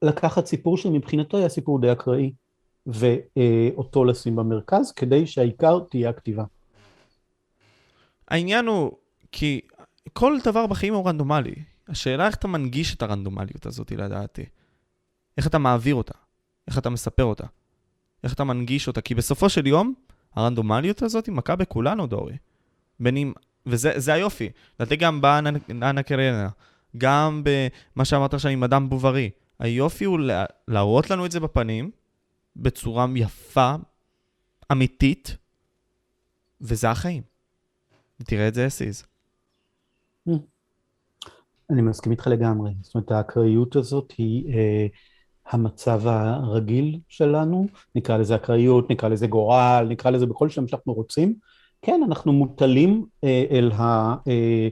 [0.02, 2.34] לקחת סיפור שמבחינתו היה סיפור די אקראי,
[2.88, 6.44] ואותו לשים במרכז, כדי שהעיקר תהיה הכתיבה.
[8.28, 8.92] העניין הוא,
[9.32, 9.62] כי
[10.14, 11.56] כל דבר בחיים הוא רנדומלי.
[11.88, 14.46] השאלה איך אתה מנגיש את הרנדומליות הזאת, לדעתי.
[15.38, 16.14] איך אתה מעביר אותה,
[16.68, 17.46] איך אתה מספר אותה,
[18.24, 19.94] איך אתה מנגיש אותה, כי בסופו של יום,
[20.36, 22.38] הרנדומליות הזאת היא מכה בכולנו, דורי.
[23.08, 23.34] אם,
[23.66, 26.50] וזה היופי, לדעתי גם באנה קרנה,
[26.98, 29.30] גם במה שאמרת עכשיו עם אדם בוברי.
[29.60, 30.20] היופי הוא
[30.68, 31.92] להראות לנו את זה בפנים,
[32.56, 33.76] בצורה יפה,
[34.72, 35.38] אמיתית,
[36.62, 37.24] וזה החיים.
[38.24, 39.06] תראה את זה is.
[41.70, 42.72] אני מסכים איתך לגמרי.
[42.82, 44.88] זאת אומרת, האקראיות הזאת היא אה,
[45.52, 51.36] המצב הרגיל שלנו, נקרא לזה אקראיות, נקרא לזה גורל, נקרא לזה בכל שם שאנחנו רוצים.
[51.82, 54.68] כן, אנחנו מוטלים אה, אל, ה, אה,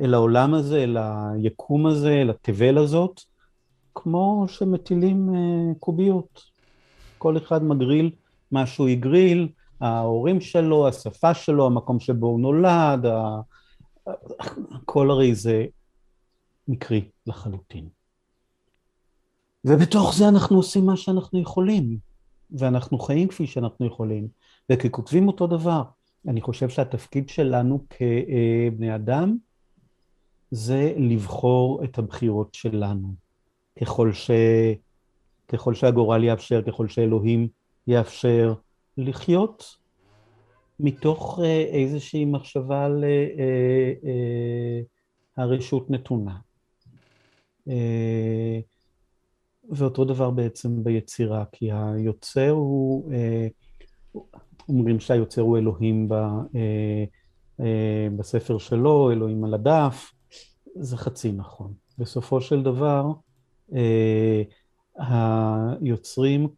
[0.00, 3.20] אל העולם הזה, אל היקום הזה, אל התבל הזאת,
[3.94, 6.42] כמו שמטילים אה, קוביות.
[7.18, 8.10] כל אחד מגריל
[8.52, 9.48] מה שהוא הגריל,
[9.80, 13.40] ההורים שלו, השפה שלו, המקום שבו הוא נולד, ה...
[14.70, 15.66] הכל הרי זה
[16.68, 17.97] מקרי לחלוטין.
[19.64, 21.98] ובתוך זה אנחנו עושים מה שאנחנו יכולים,
[22.50, 24.28] ואנחנו חיים כפי שאנחנו יכולים,
[24.72, 25.82] וככותבים אותו דבר.
[26.28, 29.36] אני חושב שהתפקיד שלנו כבני אדם
[30.50, 33.14] זה לבחור את הבחירות שלנו.
[33.80, 34.30] ככל, ש...
[35.48, 37.48] ככל שהגורל יאפשר, ככל שאלוהים
[37.86, 38.54] יאפשר,
[38.96, 39.76] לחיות
[40.80, 43.26] מתוך אה, איזושהי מחשבה על אה,
[44.04, 44.80] אה,
[45.36, 46.36] הרשות נתונה.
[49.68, 53.10] ואותו דבר בעצם ביצירה, כי היוצר הוא,
[54.68, 56.14] אומרים שהיוצר הוא אלוהים ב,
[58.16, 60.12] בספר שלו, אלוהים על הדף,
[60.74, 61.72] זה חצי נכון.
[61.98, 63.12] בסופו של דבר,
[64.98, 66.48] היוצרים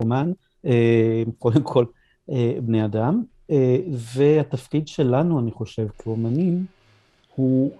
[0.00, 0.32] אומן,
[0.66, 1.84] אה, קודם כל
[2.30, 6.66] אה, בני אדם, אה, והתפקיד שלנו, אני חושב, כאומנים,
[7.34, 7.72] הוא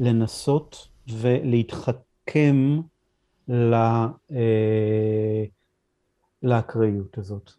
[0.00, 2.80] לנסות ולהתחכם
[6.42, 7.50] לאקראיות הזאת.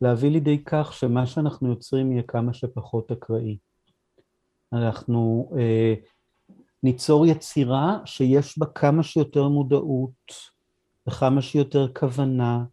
[0.00, 3.58] להביא לידי כך שמה שאנחנו יוצרים יהיה כמה שפחות אקראי.
[4.72, 5.94] אנחנו אה,
[6.82, 10.32] ניצור יצירה שיש בה כמה שיותר מודעות
[11.08, 12.64] וכמה שיותר כוונה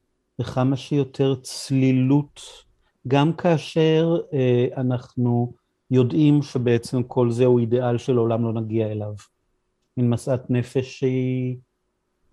[0.42, 2.42] וכמה שיותר צלילות,
[3.08, 5.54] גם כאשר אה, אנחנו
[5.92, 9.14] יודעים שבעצם כל זה הוא אידיאל שלעולם לא נגיע אליו.
[9.98, 11.58] מין משאת נפש שהיא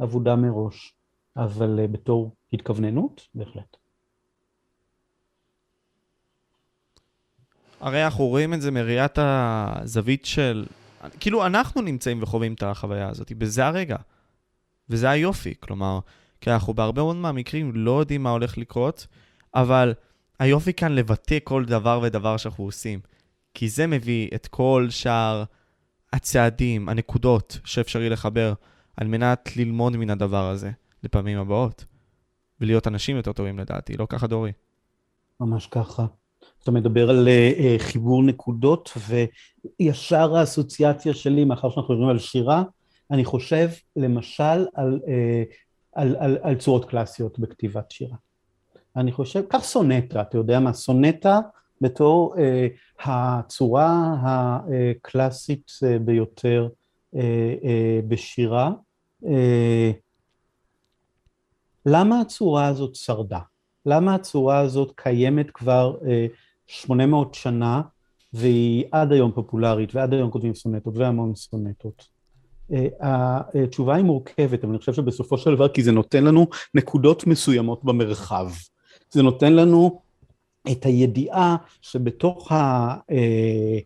[0.03, 0.95] אבודה מראש,
[1.37, 3.77] אבל אה, בתור התכווננות, בהחלט.
[7.81, 10.67] הרי אנחנו רואים את זה מראיית הזווית של...
[11.21, 13.97] כאילו, אנחנו נמצאים וחווים את החוויה הזאת, בזה הרגע.
[14.89, 15.99] וזה היופי, כלומר,
[16.41, 19.07] כי אנחנו בהרבה מאוד מהמקרים לא יודעים מה הולך לקרות,
[19.55, 19.95] אבל
[20.39, 23.01] היופי כאן לבטא כל דבר ודבר שאנחנו עושים.
[23.55, 25.45] כי זה מביא את כל שאר
[26.13, 28.55] הצעדים, הנקודות שאפשרי לחבר,
[28.97, 30.71] על מנת ללמוד מן הדבר הזה
[31.05, 31.85] לפעמים הבאות,
[32.61, 34.53] ולהיות אנשים יותר טובים לדעתי, לא ככה דורי.
[35.41, 36.07] ממש ככה.
[36.63, 42.63] אתה מדבר על uh, חיבור נקודות, וישר האסוציאציה שלי, מאחר שאנחנו מדברים על שירה,
[43.11, 45.55] אני חושב למשל על uh,
[45.93, 48.17] על, על, על צורות קלאסיות בכתיבת שירה.
[48.97, 51.41] אני חושב, כך סונטה, אתה יודע מה, סונטה
[51.83, 52.67] בתור אה,
[53.01, 56.69] הצורה הקלאסית אה, ביותר
[57.17, 58.71] אה, בשירה.
[61.87, 63.39] למה הצורה הזאת שרדה?
[63.87, 66.27] למה הצורה הזאת קיימת כבר אה,
[66.67, 67.83] 800 שנה
[68.33, 72.13] והיא עד היום פופולרית ועד היום כותבים סונטות והמון סונטות?
[73.01, 77.85] התשובה היא מורכבת, אבל אני חושב שבסופו של דבר, כי זה נותן לנו נקודות מסוימות
[77.85, 78.51] במרחב.
[79.11, 80.02] זה נותן לנו
[80.73, 82.97] את הידיעה שבתוך ה...
[83.11, 83.79] אה,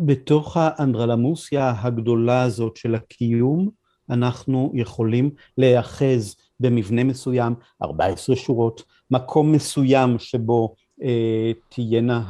[0.00, 3.68] בתוך האנדרלמוסיה הגדולה הזאת של הקיום,
[4.10, 12.22] אנחנו יכולים להיאחז במבנה מסוים, 14 שורות, מקום מסוים שבו אה, תהיינה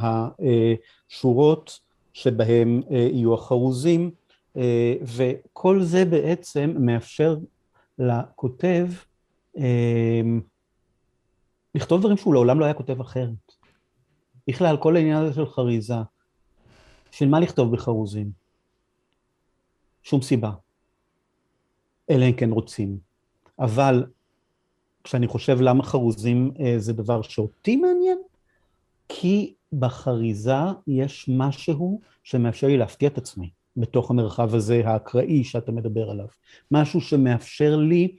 [1.10, 1.80] השורות,
[2.14, 4.10] שבהם אה, יהיו החרוזים,
[4.56, 7.36] אה, וכל זה בעצם מאפשר
[7.98, 8.86] לכותב
[9.58, 10.22] אה,
[11.74, 13.52] לכתוב דברים שהוא לעולם לא היה כותב אחרת.
[14.48, 15.94] בכלל, כל העניין הזה של חריזה,
[17.12, 18.30] בשביל מה לכתוב בחרוזים?
[20.02, 20.50] שום סיבה.
[22.10, 22.98] אלא אם כן רוצים.
[23.58, 24.06] אבל
[25.04, 28.18] כשאני חושב למה חרוזים אה, זה דבר שאותי מעניין,
[29.08, 30.54] כי בחריזה
[30.86, 33.50] יש משהו שמאפשר לי להפתיע את עצמי.
[33.76, 36.26] בתוך המרחב הזה האקראי שאתה מדבר עליו.
[36.70, 38.16] משהו שמאפשר לי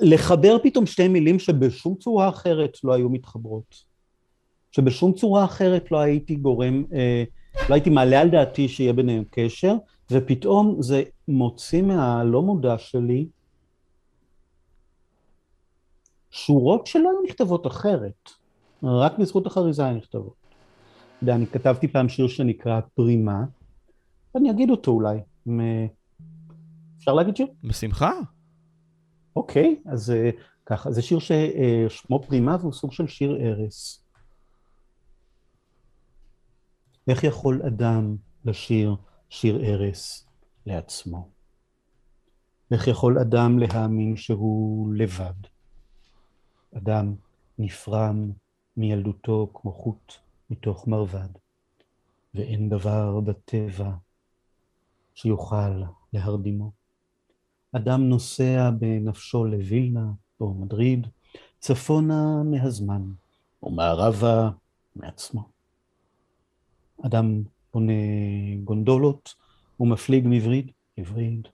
[0.00, 3.90] לחבר פתאום שתי מילים שבשום צורה אחרת לא היו מתחברות.
[4.72, 7.24] שבשום צורה אחרת לא הייתי גורם, אה,
[7.68, 9.74] לא הייתי מעלה על דעתי שיהיה ביניהם קשר,
[10.10, 13.26] ופתאום זה מוציא מהלא מודע שלי
[16.30, 18.30] שורות שלא היו נכתבות אחרת,
[18.82, 20.40] רק בזכות החריזה הן נכתבות.
[21.28, 23.44] אני כתבתי פעם שיר שנקרא פרימה,
[24.36, 25.18] אני אגיד אותו אולי.
[26.98, 27.46] אפשר להגיד שיר?
[27.64, 28.12] בשמחה.
[29.36, 30.30] אוקיי, אז אה,
[30.66, 33.98] ככה, זה שיר ששמו פרימה והוא סוג של שיר ערש.
[37.08, 38.96] איך יכול אדם לשיר
[39.28, 40.24] שיר ערש
[40.66, 41.28] לעצמו?
[42.70, 45.34] איך יכול אדם להאמין שהוא לבד?
[46.76, 47.14] אדם
[47.58, 48.30] נפרם
[48.76, 50.12] מילדותו כמו חוט
[50.50, 51.28] מתוך מרבד,
[52.34, 53.90] ואין דבר בטבע
[55.14, 56.79] שיוכל להרדימו.
[57.72, 60.06] אדם נוסע בנפשו לווילנה
[60.40, 61.06] או מדריד,
[61.58, 63.02] צפונה מהזמן,
[63.62, 64.50] ומערבה
[64.96, 65.48] מעצמו.
[67.06, 67.42] אדם
[67.74, 67.92] בונה
[68.64, 69.34] גונדולות
[69.80, 71.48] ומפליג מבריד, מבריד,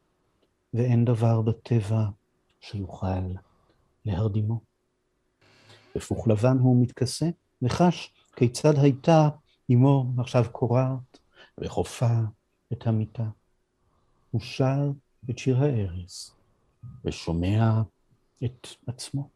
[0.75, 2.07] ואין דבר בטבע
[2.61, 3.07] שיוכל
[4.05, 4.61] להרדימו.
[5.97, 7.27] בפוך לבן הוא מתכסה
[7.63, 9.29] וחש כיצד הייתה
[9.73, 11.19] אמו עכשיו קורעת
[11.59, 12.19] וחופה
[12.73, 13.29] את המיטה.
[14.31, 14.91] הוא שר
[15.31, 16.35] את שיר הארז
[17.05, 17.83] ושומע
[18.45, 19.29] את עצמו.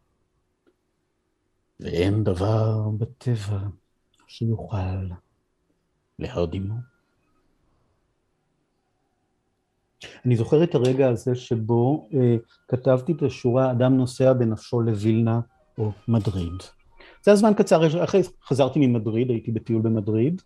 [1.81, 3.61] ואין דבר בטבע
[4.27, 4.77] שיוכל
[6.19, 6.75] להרדימו.
[10.25, 12.37] אני זוכר את הרגע הזה שבו אה,
[12.69, 15.41] כתבתי את השורה אדם נוסע בנפשו לווילנה
[15.79, 16.53] או מדריד.
[17.23, 20.43] זה הזמן קצר, אחרי חזרתי ממדריד, הייתי בטיול במדריד,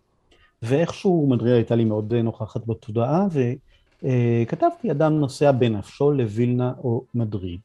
[0.61, 3.27] ואיכשהו מדריד הייתה לי מאוד נוכחת בתודעה,
[4.03, 7.59] וכתבתי אדם נוסע בנפשו לווילנה או מדריד.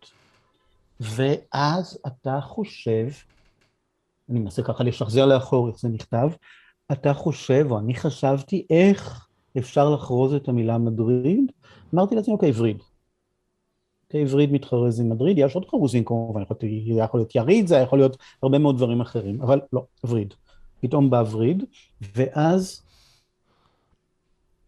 [1.00, 3.06] ואז אתה חושב,
[4.30, 6.28] אני מנסה ככה לשחזר לאחור איך זה נכתב,
[6.92, 9.26] אתה חושב, או אני חשבתי, איך
[9.58, 11.52] אפשר לחרוז את המילה מדריד?
[11.94, 12.82] אמרתי לעצמי, אוקיי, וריד.
[14.06, 16.42] אוקיי, וריד מתחרז עם מדריד, יש עוד חרוזים כמובן,
[16.94, 20.34] זה יכול להיות יריד, זה יכול להיות הרבה מאוד דברים אחרים, אבל לא, וריד.
[20.80, 21.64] פתאום בא וריד,
[22.16, 22.82] ואז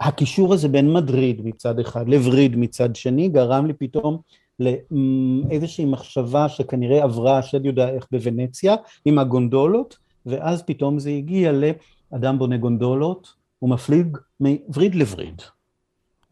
[0.03, 4.21] הקישור הזה בין מדריד מצד אחד לווריד מצד שני, גרם לי פתאום
[4.61, 12.38] לאיזושהי מחשבה שכנראה עברה, השד יודע איך בוונציה, עם הגונדולות, ואז פתאום זה הגיע לאדם
[12.38, 15.43] בונה גונדולות, הוא מפליג מווריד לווריד.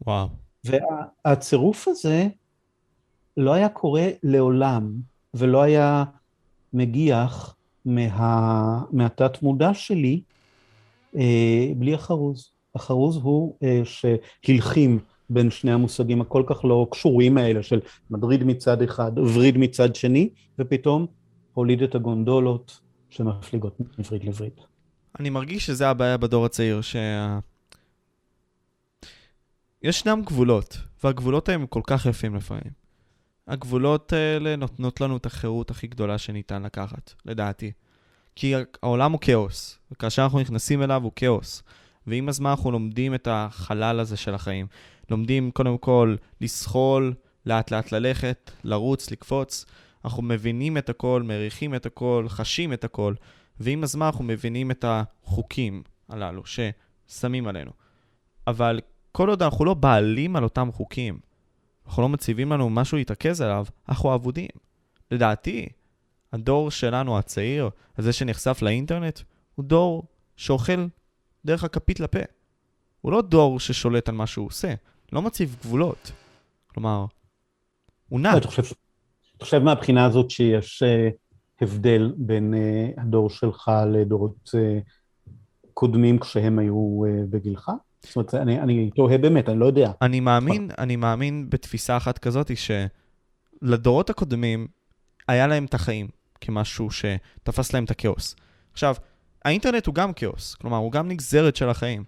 [0.07, 0.27] וואו.
[0.63, 2.27] והצירוף הזה
[3.37, 4.93] לא היה קורה לעולם,
[5.33, 6.03] ולא היה
[6.73, 7.55] מגיח
[7.85, 10.21] מה, מהתת מודע שלי
[11.15, 12.51] אה, בלי החרוז.
[12.75, 17.79] החרוז הוא אה, שהלחים בין שני המושגים הכל כך לא קשורים האלה של
[18.09, 20.29] מדריד מצד אחד, וריד מצד שני,
[20.59, 21.07] ופתאום
[21.53, 22.79] הוליד את הגונדולות
[23.09, 24.53] שמפליגות מווריד לווריד.
[25.19, 27.39] אני מרגיש שזה הבעיה בדור הצעיר, שה...
[29.83, 32.81] ישנם גבולות, והגבולות הם כל כך יפים לפעמים.
[33.47, 37.71] הגבולות האלה נותנות לנו את החירות הכי גדולה שניתן לקחת, לדעתי.
[38.35, 38.53] כי
[38.83, 41.63] העולם הוא כאוס, וכאשר אנחנו נכנסים אליו הוא כאוס.
[42.07, 44.67] ועם הזמן אנחנו לומדים את החלל הזה של החיים.
[45.09, 47.13] לומדים קודם כל לסחול,
[47.45, 49.65] לאט לאט ללכת, לרוץ, לקפוץ.
[50.05, 53.13] אנחנו מבינים את הכל, מריחים את הכל, חשים את הכל,
[53.59, 57.71] ועם הזמן אנחנו מבינים את החוקים הללו ששמים עלינו.
[58.47, 58.79] אבל
[59.11, 61.19] כל עוד אנחנו לא בעלים על אותם חוקים,
[61.87, 64.49] אנחנו לא מציבים לנו משהו להתרכז עליו, אנחנו אבודים.
[65.11, 65.69] לדעתי,
[66.33, 69.19] הדור שלנו, הצעיר, הזה שנחשף לאינטרנט,
[69.55, 70.03] הוא דור
[70.35, 70.85] שאוכל
[71.45, 72.19] דרך הכפית לפה.
[73.01, 74.73] הוא לא דור ששולט על מה שהוא עושה,
[75.11, 76.11] לא מציב גבולות.
[76.67, 77.05] כלומר,
[78.09, 78.37] הוא נע.
[78.37, 78.63] אתה חושב,
[79.37, 81.13] אתה חושב מהבחינה הזאת שיש uh,
[81.61, 84.81] הבדל בין uh, הדור שלך לדורות uh,
[85.73, 87.71] קודמים כשהם היו uh, בגילך?
[88.03, 89.91] זאת אומרת, אני, אני תוהה באמת, אני לא יודע.
[90.01, 92.51] אני מאמין, אני מאמין בתפיסה אחת כזאת,
[93.61, 94.67] שלדורות הקודמים
[95.27, 96.07] היה להם את החיים
[96.41, 98.35] כמשהו שתפס להם את הכאוס.
[98.71, 98.95] עכשיו,
[99.45, 102.03] האינטרנט הוא גם כאוס, כלומר, הוא גם נגזרת של החיים.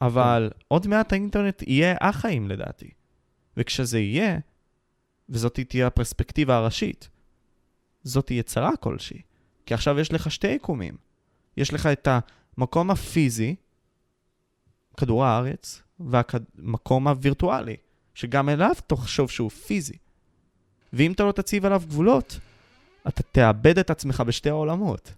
[0.00, 2.90] אבל עוד מעט האינטרנט יהיה החיים לדעתי.
[3.56, 4.38] וכשזה יהיה,
[5.28, 7.08] וזאת תהיה הפרספקטיבה הראשית,
[8.02, 9.22] זאת תהיה צרה כלשהי.
[9.66, 10.96] כי עכשיו יש לך שתי יקומים.
[11.56, 12.08] יש לך את
[12.56, 13.56] המקום הפיזי,
[14.96, 17.76] כדור הארץ, והמקום הווירטואלי,
[18.14, 19.96] שגם אליו תחשוב שהוא פיזי.
[20.92, 22.38] ואם אתה לא תציב עליו גבולות,
[23.08, 25.12] אתה תאבד את עצמך בשתי העולמות.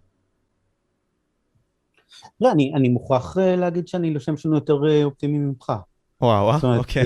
[2.41, 5.73] לא, אני, אני מוכרח אה, להגיד שאני לשם שלנו יותר אה, אופטימי ממך.
[6.21, 7.05] וואו, וואו, אוקיי.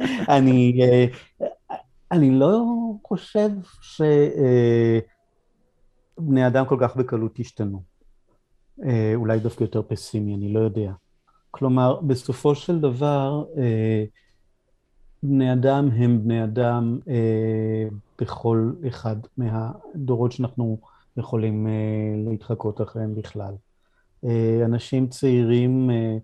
[0.00, 0.80] אה, אני,
[2.12, 2.62] אני לא
[3.06, 3.50] חושב
[3.80, 5.02] שבני
[6.46, 7.82] אדם כל כך בקלות השתנו.
[9.14, 10.92] אולי דווקא יותר פסימי, אני לא יודע.
[11.50, 13.44] כלומר, בסופו של דבר,
[15.22, 16.98] בני אדם הם בני אדם
[18.20, 20.78] בכל אחד מהדורות שאנחנו
[21.16, 21.66] יכולים
[22.26, 23.54] להתחקות אחריהם בכלל.
[24.24, 26.16] אה, אנשים צעירים אה,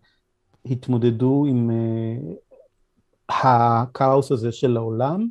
[0.67, 2.17] התמודדו עם אה,
[3.29, 5.29] הכאוס הזה של העולם,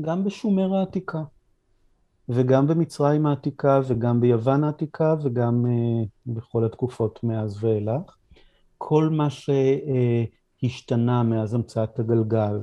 [0.00, 1.22] גם בשומר העתיקה,
[2.28, 5.64] וגם במצרים העתיקה, וגם ביוון העתיקה, וגם
[6.26, 8.16] בכל התקופות מאז ואילך.
[8.78, 9.28] כל מה
[10.60, 12.62] שהשתנה מאז המצאת הגלגל,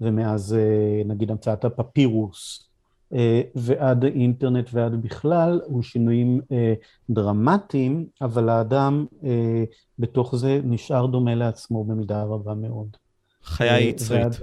[0.00, 0.56] ומאז
[1.04, 2.70] נגיד המצאת הפפירוס,
[3.54, 6.54] ועד האינטרנט ועד בכלל, הוא שינויים uh,
[7.10, 9.24] דרמטיים, אבל האדם uh,
[9.98, 12.96] בתוך זה נשאר דומה לעצמו במידה רבה מאוד.
[13.42, 14.20] חיה יצרית.
[14.20, 14.36] ועד...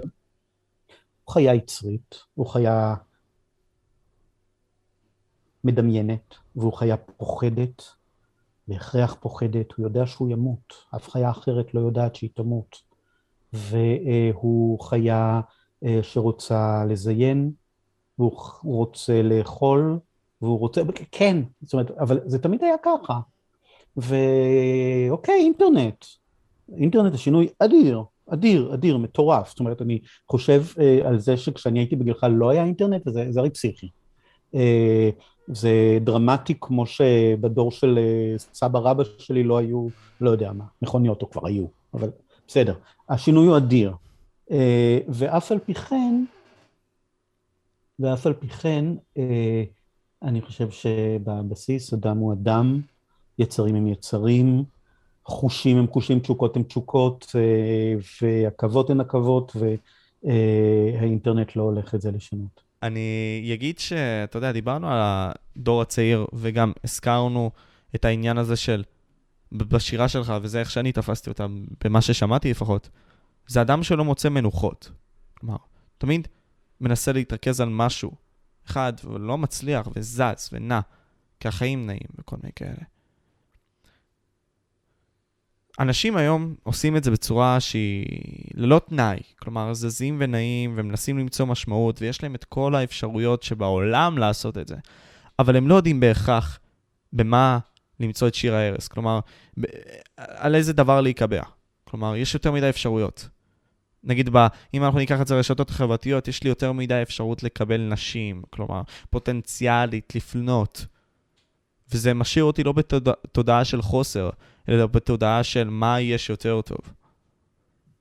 [1.24, 2.94] הוא חיה יצרית, הוא חיה
[5.64, 7.82] מדמיינת, והוא חיה פוחדת,
[8.68, 12.76] בהכרח פוחדת, הוא יודע שהוא ימות, אף חיה אחרת לא יודעת שהיא תמות.
[13.52, 15.40] והוא חיה
[15.84, 17.50] אה, שרוצה לזיין,
[18.22, 19.98] והוא רוצה לאכול,
[20.42, 23.20] והוא רוצה, כן, זאת אומרת, אבל זה תמיד היה ככה.
[23.96, 26.04] ואוקיי, אינטרנט,
[26.76, 29.48] אינטרנט זה שינוי אדיר, אדיר, אדיר, מטורף.
[29.48, 29.98] זאת אומרת, אני
[30.30, 33.88] חושב אה, על זה שכשאני הייתי בגילך לא היה אינטרנט, וזה, זה הרי פסיכי.
[34.54, 35.10] אה,
[35.46, 39.88] זה דרמטי כמו שבדור של אה, סבא רבא שלי לא היו,
[40.20, 42.10] לא יודע מה, מכוניות או כבר היו, אבל
[42.48, 42.74] בסדר.
[43.08, 43.92] השינוי הוא אדיר.
[44.50, 46.24] אה, ואף על פי כן,
[48.00, 48.84] ואף על פי כן,
[49.18, 49.64] אה,
[50.22, 52.80] אני חושב שבבסיס אדם הוא אדם,
[53.38, 54.64] יצרים הם יצרים,
[55.24, 57.34] חושים הם חושים, תשוקות הם תשוקות,
[58.22, 59.56] ועכבות הן עכבות,
[60.24, 62.62] והאינטרנט לא הולך את זה לשנות.
[62.82, 67.50] אני אגיד שאתה יודע, דיברנו על הדור הצעיר, וגם הזכרנו
[67.94, 68.82] את העניין הזה של,
[69.52, 71.46] בשירה שלך, וזה איך שאני תפסתי אותה,
[71.84, 72.88] במה ששמעתי לפחות,
[73.46, 74.90] זה אדם שלא מוצא מנוחות.
[75.34, 75.56] כלומר,
[75.98, 76.28] תמיד
[76.82, 78.12] מנסה להתרכז על משהו
[78.66, 80.80] אחד, ולא מצליח, וזז, ונע,
[81.40, 82.84] כי החיים נעים וכל מיני כאלה.
[85.80, 88.06] אנשים היום עושים את זה בצורה שהיא
[88.54, 94.58] ללא תנאי, כלומר זזים ונעים ומנסים למצוא משמעות ויש להם את כל האפשרויות שבעולם לעשות
[94.58, 94.76] את זה,
[95.38, 96.58] אבל הם לא יודעים בהכרח
[97.12, 97.58] במה
[98.00, 99.20] למצוא את שיר ההרס, כלומר,
[100.16, 101.42] על איזה דבר להיקבע.
[101.84, 103.28] כלומר, יש יותר מדי אפשרויות.
[104.04, 107.80] נגיד, ב, אם אנחנו ניקח את זה לרשתות החברתיות, יש לי יותר מדי אפשרות לקבל
[107.80, 110.86] נשים, כלומר, פוטנציאלית לפנות.
[111.92, 114.30] וזה משאיר אותי לא בתודעה של חוסר,
[114.68, 116.94] אלא בתודעה של מה יש יותר טוב.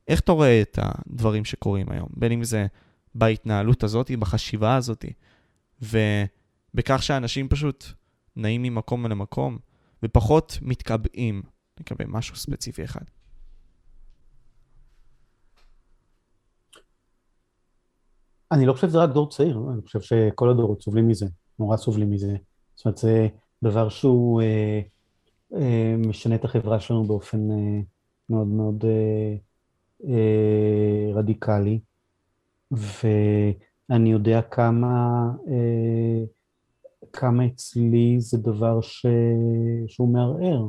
[0.07, 2.09] איך אתה רואה את הדברים שקורים היום?
[2.09, 2.67] בין אם זה
[3.15, 5.05] בהתנהלות הזאת, בחשיבה הזאת,
[5.81, 7.85] ובכך שאנשים פשוט
[8.35, 9.57] נעים ממקום למקום,
[10.03, 11.41] ופחות מתקבעים
[11.79, 13.03] לגבי משהו ספציפי אחד.
[18.51, 21.25] אני לא חושב שזה רק דור צעיר, אני חושב שכל הדורות סובלים מזה,
[21.59, 22.35] נורא סובלים מזה.
[22.75, 23.27] זאת אומרת, זה
[23.63, 24.81] דבר שהוא אה,
[25.55, 27.79] אה, משנה את החברה שלנו באופן אה,
[28.29, 28.85] מאוד מאוד
[30.07, 31.79] אה, רדיקלי,
[32.71, 35.27] ואני יודע כמה,
[37.13, 39.05] כמה אצלי זה דבר ש...
[39.87, 40.67] שהוא מערער,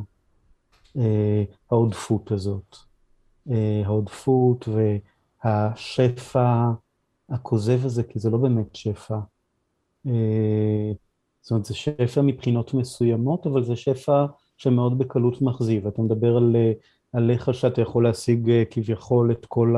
[1.71, 2.77] העודפות הזאת.
[3.85, 4.69] העודפות
[5.45, 6.71] והשפע
[7.33, 9.19] הכוזב הזה, כי זה לא באמת שפע.
[11.43, 14.27] זאת אומרת, זה שפע מבחינות מסוימות, אבל זה שפע
[14.57, 15.87] שמאוד בקלות מחזיב.
[15.87, 16.73] אתה מדבר על, אה,
[17.13, 19.77] עליך שאתה יכול להשיג אה, כביכול את כל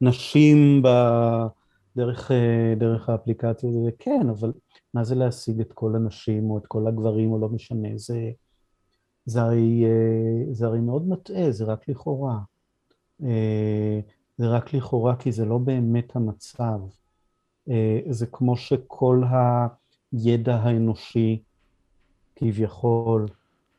[0.00, 4.52] הנשים בדרך, אה, דרך האפליקציה, כן, אבל
[4.94, 8.30] מה זה להשיג את כל הנשים או את כל הגברים או לא משנה, זה,
[9.24, 9.84] זה, הרי,
[10.52, 12.38] זה הרי מאוד מטעה, זה רק לכאורה.
[14.38, 16.80] זה רק לכאורה כי זה לא באמת המצב.
[18.08, 19.22] זה כמו שכל
[20.12, 21.42] הידע האנושי
[22.36, 23.26] כביכול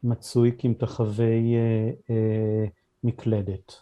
[0.03, 2.65] מצוי כמתחווי אה, אה,
[3.03, 3.73] מקלדת.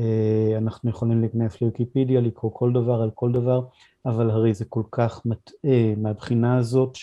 [0.00, 3.66] אה, אנחנו יכולים להיכנס לוויקיפדיה, לקרוא כל דבר על כל דבר,
[4.06, 6.96] אבל הרי זה כל כך מטעה מהבחינה הזאת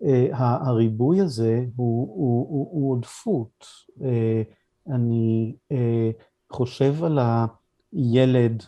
[0.00, 3.66] שהריבוי הזה הוא, הוא, הוא, הוא עודפות.
[4.02, 4.42] אה,
[4.86, 6.10] אני אה,
[6.52, 7.18] חושב על
[7.92, 8.62] הילד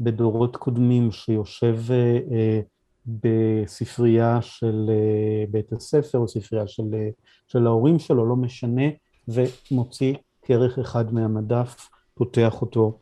[0.00, 2.60] בדורות קודמים שיושב אה,
[3.06, 7.08] בספרייה של אה, בית הספר או ספרייה של, אה,
[7.46, 8.82] של ההורים שלו, לא משנה,
[9.28, 12.98] ומוציא כרך אחד מהמדף, פותח אותו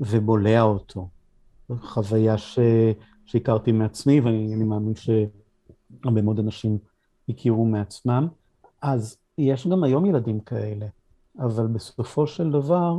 [0.00, 1.08] ובולע אותו.
[1.80, 2.58] חוויה ש...
[3.26, 6.78] שהכרתי מעצמי, ואני מאמין שהרבה מאוד אנשים
[7.28, 8.28] הכירו מעצמם.
[8.82, 10.86] אז יש גם היום ילדים כאלה,
[11.38, 12.94] אבל בסופו של דבר,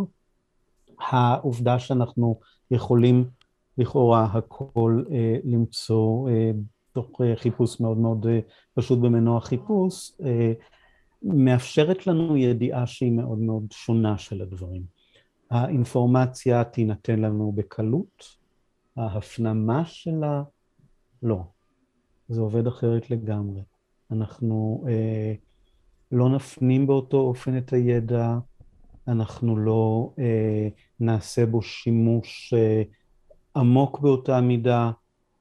[1.00, 2.40] העובדה שאנחנו
[2.72, 3.30] יכולים
[3.78, 6.52] לכאורה הכל אה, למצוא אה,
[6.92, 8.40] תוך אה, חיפוש מאוד מאוד אה,
[8.74, 10.54] פשוט במנוע חיפוש, אה,
[11.24, 14.84] מאפשרת לנו ידיעה שהיא מאוד מאוד שונה של הדברים.
[15.50, 18.24] האינפורמציה תינתן לנו בקלות,
[18.96, 20.44] ההפנמה שלה,
[21.24, 21.44] לא.
[22.30, 23.62] זה עובד אחרת לגמרי.
[24.12, 25.34] אנחנו אה,
[26.12, 28.38] לא נפנים באותו אופן את הידע,
[29.08, 30.68] אנחנו לא אה,
[31.00, 32.84] נעשה בו שימוש אה,
[33.56, 34.92] עמוק באותה מידה,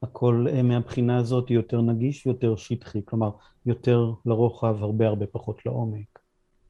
[0.02, 3.30] הכל אה, מהבחינה הזאת יותר נגיש ויותר שטחי, כלומר
[3.66, 6.18] יותר לרוחב, הרבה הרבה פחות לעומק.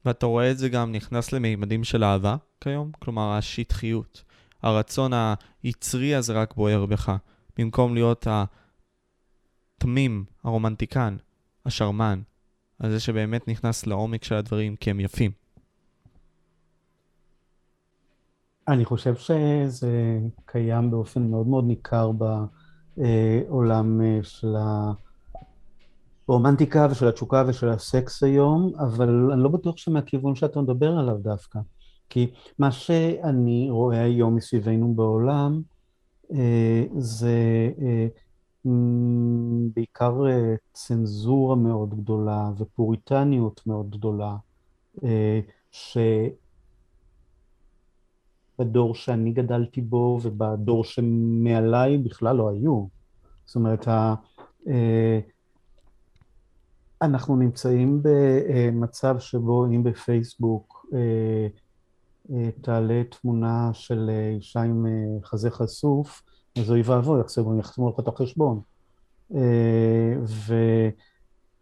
[0.04, 2.90] ואתה רואה את זה גם נכנס למימדים של אהבה כיום?
[2.98, 4.24] כלומר, השטחיות,
[4.62, 5.12] הרצון
[5.62, 7.16] היצרי הזה רק בוער בך,
[7.58, 8.26] במקום להיות
[9.80, 11.16] התמים, הרומנטיקן,
[11.66, 12.20] השרמן,
[12.78, 15.30] על זה שבאמת נכנס לעומק של הדברים כי הם יפים.
[18.68, 22.10] אני חושב שזה קיים באופן מאוד מאוד ניכר
[22.96, 24.54] בעולם אה, של
[26.28, 31.58] הרומנטיקה ושל התשוקה ושל הסקס היום, אבל אני לא בטוח שמהכיוון שאתה מדבר עליו דווקא.
[32.10, 35.62] כי מה שאני רואה היום מסביבנו בעולם
[36.32, 38.06] אה, זה אה,
[39.74, 40.14] בעיקר
[40.72, 44.36] צנזורה מאוד גדולה ופוריטניות מאוד גדולה,
[45.70, 45.98] ש...
[48.58, 52.86] בדור שאני גדלתי בו ובדור שמעליי בכלל לא היו.
[53.46, 53.88] זאת אומרת,
[54.68, 55.20] אה,
[57.02, 61.46] אנחנו נמצאים במצב שבו אם בפייסבוק אה,
[62.30, 64.86] אה, תעלה תמונה של אישה עם
[65.24, 66.22] חזה חשוף,
[66.60, 67.20] אז אוי ואבוי,
[67.58, 68.60] יחסמו לך את החשבון.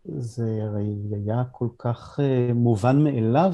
[0.08, 2.20] וזה הרי היה כל כך
[2.54, 3.52] מובן מאליו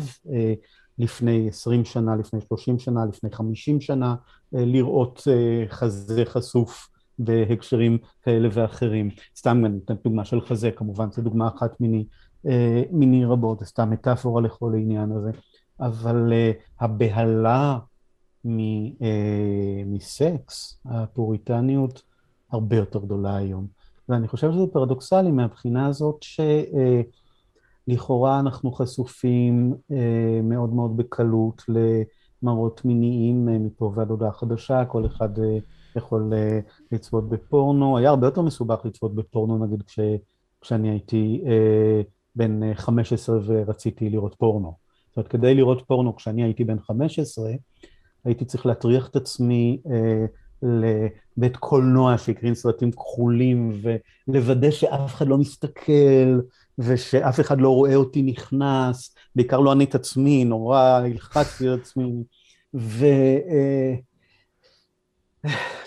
[1.00, 4.14] לפני 20 שנה, לפני 30 שנה, לפני 50 שנה,
[4.54, 6.88] אה, לראות אה, חזה חשוף
[7.18, 9.10] בהקשרים כאלה ואחרים.
[9.36, 12.04] סתם אני אתן דוגמה של חזה, כמובן, זו דוגמה אחת מיני,
[12.46, 15.30] אה, מיני רבות, סתם מטאפורה לכל העניין הזה.
[15.80, 16.32] אבל
[16.80, 17.78] הבהלה
[19.86, 22.02] מסקס, הפוריטניות,
[22.50, 23.66] הרבה יותר גדולה היום.
[24.08, 26.40] ואני חושב שזה פרדוקסלי מהבחינה הזאת ש...
[27.86, 31.62] לכאורה אנחנו חשופים אה, מאוד מאוד בקלות
[32.42, 35.58] למראות מיניים אה, מפה ועד הודעה חדשה, כל אחד אה,
[35.96, 36.60] יכול אה,
[36.92, 37.98] לצפות בפורנו.
[37.98, 40.00] היה הרבה יותר מסובך לצפות בפורנו, נגיד כש,
[40.60, 42.02] כשאני הייתי אה,
[42.36, 44.74] בן 15 ורציתי לראות פורנו.
[45.08, 47.50] זאת אומרת, כדי לראות פורנו כשאני הייתי בן 15,
[48.24, 50.26] הייתי צריך להטריח את עצמי אה,
[50.62, 53.72] לבית קולנוע שהקרין סרטים כחולים
[54.28, 56.40] ולוודא שאף אחד לא מסתכל
[56.78, 62.24] ושאף אחד לא רואה אותי נכנס, בעיקר לא אני את עצמי, נורא הלחצתי את עצמי,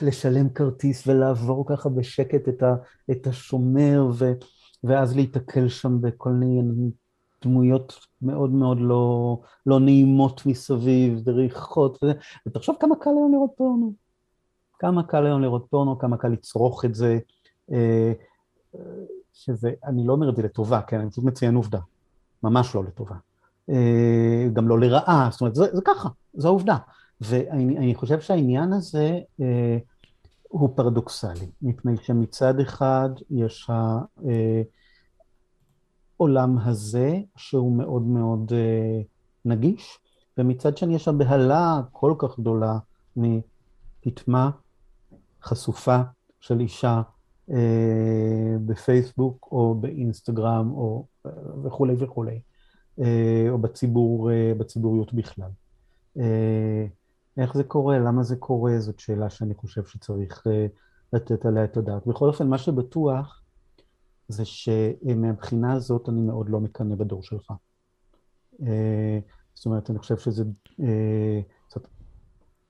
[0.02, 2.76] ולשלם כרטיס ולעבור ככה בשקט את, ה,
[3.12, 4.32] את השומר, ו,
[4.84, 6.62] ואז להיתקל שם בכל מיני
[7.44, 12.14] דמויות מאוד מאוד לא, לא נעימות מסביב, וריחות, וזה,
[12.48, 13.94] ותחשוב כמה קל היום לראות פורנו.
[14.80, 17.20] כמה קל היום לראות פורנו, כמה קל לצרוך את זה.
[17.72, 18.14] אה,
[19.34, 21.80] שזה, אני לא אומר את זה לטובה, כן, אני פשוט מציין עובדה,
[22.44, 23.16] ממש לא לטובה.
[23.70, 26.78] אה, גם לא לרעה, זאת אומרת, זה, זה ככה, זו העובדה.
[27.22, 29.78] ואני חושב שהעניין הזה אה,
[30.44, 33.70] הוא פרדוקסלי, מפני שמצד אחד יש
[36.20, 39.02] העולם הזה, שהוא מאוד מאוד אה,
[39.46, 40.00] נגיש,
[40.38, 42.78] ומצד שני יש הבהלה כל כך גדולה
[43.16, 44.50] מפטמה
[45.44, 46.02] חשופה
[46.40, 47.02] של אישה
[47.52, 51.32] אה, בפייסבוק או באינסטגרם או אה,
[51.64, 52.40] וכולי וכולי,
[53.00, 55.50] אה, או בציבור, בציבוריות בכלל.
[57.38, 58.00] איך זה קורה?
[58.00, 58.80] למה זה קורה?
[58.80, 60.44] זאת שאלה שאני חושב שצריך
[61.14, 62.08] לתת עליה את הדעת.
[62.08, 63.43] בכל אופן, מה שבטוח
[64.28, 67.54] זה שמבחינה הזאת אני מאוד לא מקנא בדור שלך.
[69.54, 70.44] זאת אומרת, אני חושב שזה...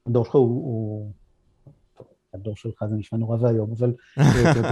[0.05, 1.11] הדור שלך הוא, הוא
[2.33, 4.63] הדור שלך זה נשמע נורא ואיום, אבל אה,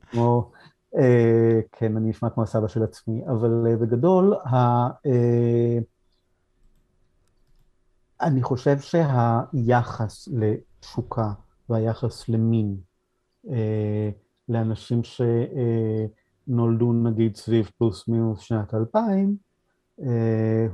[0.10, 0.50] כמו,
[0.96, 4.34] אה, כן, אני נשמע כמו הסבא של עצמי, אבל אה, בגדול,
[8.20, 11.32] אני חושב שהיחס לתשוקה
[11.68, 12.76] והיחס למין
[14.48, 15.00] לאנשים
[16.46, 19.36] שנולדו נגיד סביב פלוס מינוס שנת 2000,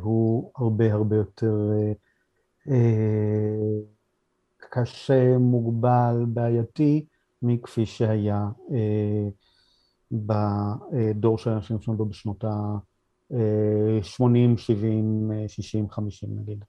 [0.00, 1.70] הוא הרבה הרבה יותר
[4.70, 7.06] קשה, מוגבל, בעייתי,
[7.42, 9.28] מכפי שהיה אה,
[10.12, 16.64] בדור של אנשים שנולדו בשנות ה-80, 70, 60, 50 נגיד.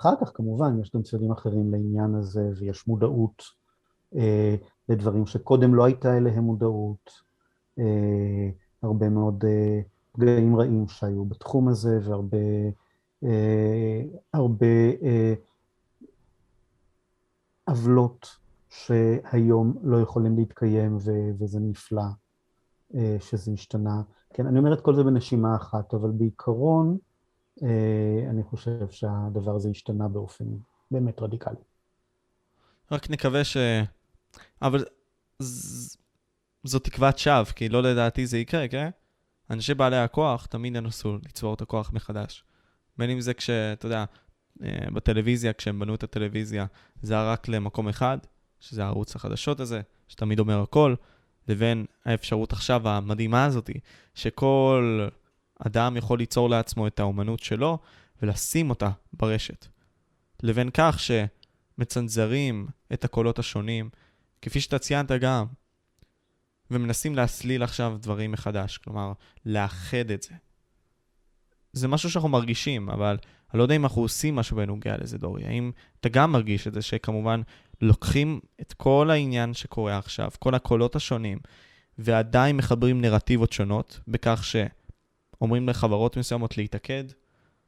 [0.00, 3.42] אחר כך כמובן יש גם צדדים אחרים לעניין הזה ויש מודעות
[4.16, 4.56] אה,
[4.90, 7.10] לדברים שקודם לא הייתה אליהם מודעות,
[7.78, 8.50] אה,
[8.82, 9.80] הרבה מאוד אה,
[10.12, 12.38] פגעים רעים שהיו בתחום הזה והרבה
[13.24, 14.66] אה, הרבה,
[15.02, 15.34] אה,
[17.64, 18.36] עוולות
[18.68, 22.02] שהיום לא יכולים להתקיים ו- וזה נפלא
[22.94, 24.02] אה, שזה השתנה.
[24.34, 26.98] כן, אני אומר את כל זה בנשימה אחת, אבל בעיקרון
[27.62, 30.44] אה, אני חושב שהדבר הזה השתנה באופן
[30.90, 31.56] באמת רדיקלי.
[32.92, 33.56] רק נקווה ש...
[34.62, 34.84] אבל.
[36.64, 38.90] זו תקוות שווא, כי לא לדעתי זה יקרה, כן?
[39.50, 42.44] אנשי בעלי הכוח תמיד ינסו לצבור את הכוח מחדש.
[42.98, 44.04] בין אם זה כשאתה יודע,
[44.62, 46.66] אה, בטלוויזיה, כשהם בנו את הטלוויזיה,
[47.02, 48.18] זה היה רק למקום אחד,
[48.60, 50.94] שזה ערוץ החדשות הזה, שתמיד אומר הכל,
[51.48, 53.80] לבין האפשרות עכשיו המדהימה הזאתי,
[54.14, 55.08] שכל
[55.58, 57.78] אדם יכול ליצור לעצמו את האומנות שלו
[58.22, 59.66] ולשים אותה ברשת.
[60.42, 63.90] לבין כך שמצנזרים את הקולות השונים,
[64.42, 65.46] כפי שאתה ציינת גם,
[66.70, 69.12] ומנסים להסליל עכשיו דברים מחדש, כלומר,
[69.46, 70.34] לאחד את זה.
[71.72, 73.16] זה משהו שאנחנו מרגישים, אבל
[73.52, 75.46] אני לא יודע אם אנחנו עושים משהו בנוגע לזה, דורי.
[75.46, 75.70] האם
[76.00, 77.40] אתה גם מרגיש את זה שכמובן
[77.80, 81.38] לוקחים את כל העניין שקורה עכשיו, כל הקולות השונים,
[81.98, 87.04] ועדיין מחברים נרטיבות שונות, בכך שאומרים לחברות מסוימות להתאגד,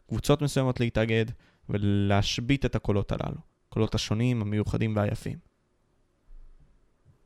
[0.08, 1.26] קבוצות מסוימות להתאגד,
[1.68, 3.38] ולהשבית את הקולות הללו.
[3.68, 5.51] הקולות השונים, המיוחדים והיפים.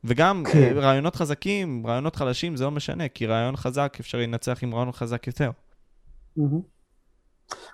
[0.06, 0.72] וגם כן.
[0.76, 5.26] רעיונות חזקים, רעיונות חלשים, זה לא משנה, כי רעיון חזק אפשר לנצח עם רעיון חזק
[5.26, 5.50] יותר.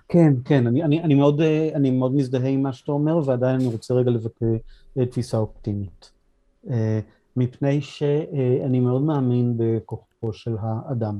[0.09, 1.41] כן, כן, אני, אני, אני, מאוד,
[1.75, 4.45] אני מאוד מזדהה עם מה שאתה אומר, ועדיין אני רוצה רגע לבטא
[5.11, 6.11] תפיסה אופטימית.
[6.69, 6.99] אה,
[7.37, 11.19] מפני שאני מאוד מאמין בכוחו של האדם,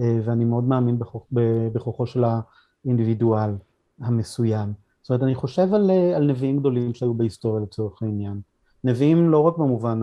[0.00, 1.22] אה, ואני מאוד מאמין בכוח,
[1.72, 3.50] בכוחו של האינדיבידואל
[4.00, 4.72] המסוים.
[5.02, 8.40] זאת אומרת, אני חושב על, על נביאים גדולים שהיו בהיסטוריה לצורך העניין.
[8.88, 10.00] נביאים לא רק במובן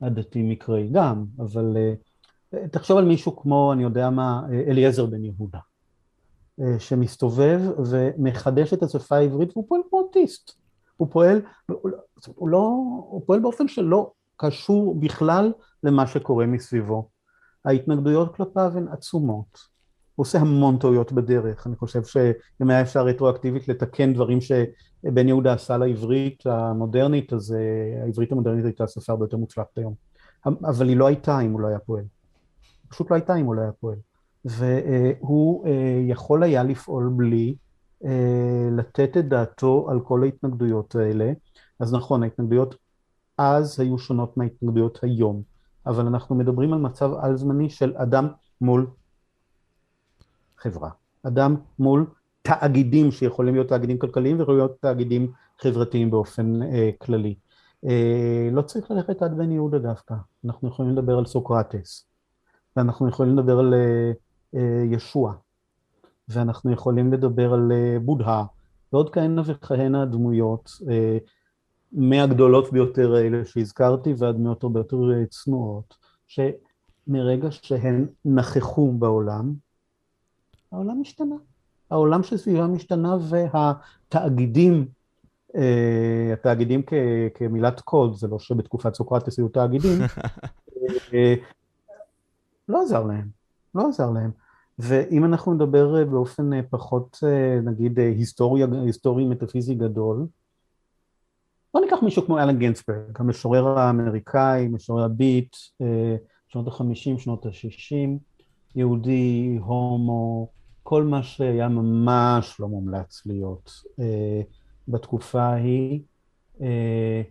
[0.00, 5.58] הדתי-מקראי, גם, אבל אה, תחשוב על מישהו כמו, אני יודע מה, אליעזר בן יהודה,
[6.60, 7.60] אה, שמסתובב
[7.90, 10.52] ומחדש את השפה העברית והוא פועל כמו אוטיסט.
[10.96, 11.42] הוא פועל,
[12.34, 12.58] הוא, לא,
[13.10, 15.52] הוא פועל באופן שלא קשור בכלל
[15.82, 17.08] למה שקורה מסביבו.
[17.64, 19.58] ההתנגדויות כלפיו הן עצומות.
[20.14, 24.38] הוא עושה המון טעויות בדרך, אני חושב שאם היה אפשר רטרואקטיבית לתקן דברים
[25.02, 29.94] שבן יהודה עשה לעברית המודרנית, אז אה, העברית המודרנית הייתה שפה הרבה יותר מוצלחת היום.
[30.46, 32.04] אבל היא לא הייתה אם הוא לא היה פועל.
[32.88, 33.96] פשוט לא הייתה אם הוא לא היה פועל.
[34.44, 37.54] והוא אה, יכול היה לפעול בלי
[38.04, 41.32] אה, לתת את דעתו על כל ההתנגדויות האלה.
[41.80, 42.74] אז נכון, ההתנגדויות
[43.38, 45.42] אז היו שונות מההתנגדויות היום,
[45.86, 48.28] אבל אנחנו מדברים על מצב על זמני של אדם
[48.60, 48.86] מול
[50.58, 50.90] חברה.
[51.22, 52.06] אדם מול
[52.42, 57.34] תאגידים שיכולים להיות תאגידים כלכליים ויכולים להיות תאגידים חברתיים באופן אה, כללי.
[57.84, 60.14] אה, לא צריך ללכת עד בן יהודה דווקא,
[60.44, 62.06] אנחנו יכולים לדבר על סוקרטס,
[62.76, 64.12] ואנחנו יכולים לדבר על אה,
[64.54, 65.32] אה, ישוע,
[66.28, 68.44] ואנחנו יכולים לדבר על אה, בודהה,
[68.92, 71.18] ועוד כהנה וכהנה דמויות, אה,
[71.92, 79.54] מהגדולות ביותר האלה שהזכרתי ועד מאות הרבה יותר אה, צנועות, שמרגע שהן נכחו בעולם,
[80.72, 81.36] העולם השתנה.
[81.90, 84.86] העולם שסביבם השתנה והתאגידים,
[85.56, 86.92] אה, התאגידים כ,
[87.34, 89.98] כמילת קוד, זה לא שבתקופת סוקרטס היו תאגידים,
[91.14, 91.34] אה,
[92.68, 93.28] לא עזר להם,
[93.74, 94.30] לא עזר להם.
[94.78, 97.18] ואם אנחנו נדבר באופן פחות,
[97.64, 100.26] נגיד, היסטורי, היסטורי מטאפיזי גדול,
[101.74, 105.56] בוא ניקח מישהו כמו אלן גינצברג, המשורר האמריקאי, משורר הביט,
[106.48, 108.18] שנות ה-50, שנות ה-60,
[108.74, 110.48] יהודי, הומו,
[110.90, 113.70] כל מה שהיה ממש לא מומלץ להיות
[114.00, 114.40] אה,
[114.88, 116.00] בתקופה ההיא,
[116.62, 117.22] אה,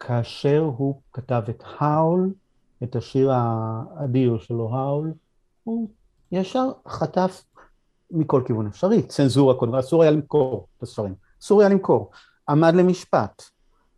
[0.00, 2.32] כאשר הוא כתב את האול,
[2.82, 5.12] את השיר האדיר שלו, האול,
[5.64, 5.88] הוא
[6.32, 7.44] ישר חטף
[8.10, 12.10] מכל כיוון אפשרי, צנזורה קודם, אסור היה למכור את הספרים, אסור היה למכור,
[12.48, 13.42] עמד למשפט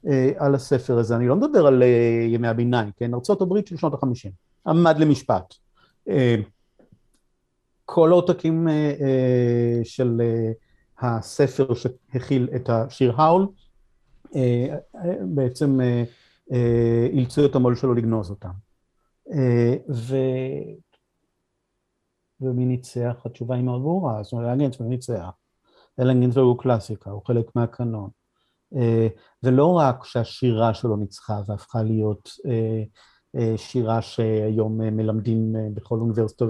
[0.06, 3.94] אה, על הספר הזה, אני לא מדבר על אה, ימי הביניים, כן, ארה"ב של שנות
[3.94, 4.32] החמישים,
[4.66, 5.54] עמד למשפט.
[6.08, 6.36] אה,
[7.84, 10.52] כל העותקים אה, אה, של אה,
[10.98, 13.46] הספר שהכיל את השיר האול,
[15.34, 15.78] בעצם
[17.12, 18.50] אילצו את המו"ל שלו לגנוז אותם.
[19.90, 20.16] ו...
[22.40, 23.22] ומי ניצח?
[23.24, 25.30] התשובה היא מאוד ברורה, זאת אומרת, אלן גינצברג ניצח.
[26.00, 28.10] אלן גינצברג הוא קלאסיקה, הוא חלק מהקנון.
[29.42, 32.30] ולא רק שהשירה שלו ניצחה והפכה להיות
[33.56, 36.44] שירה שהיום מלמדים בכל אוניברסיטה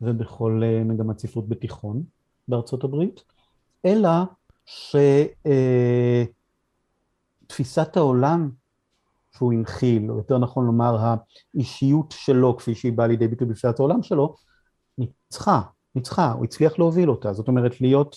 [0.00, 2.02] ובכל אה, מגמת ספרות בתיכון
[2.48, 3.24] בארצות הברית,
[3.84, 4.10] אלא
[7.46, 8.50] שתפיסת העולם
[9.36, 11.16] שהוא הנחיל, או יותר נכון לומר
[11.54, 14.34] האישיות שלו כפי שהיא באה לידי ביטוי בתפיסת העולם שלו,
[14.98, 15.62] ניצחה,
[15.94, 18.16] ניצחה, הוא הצליח להוביל אותה, זאת אומרת להיות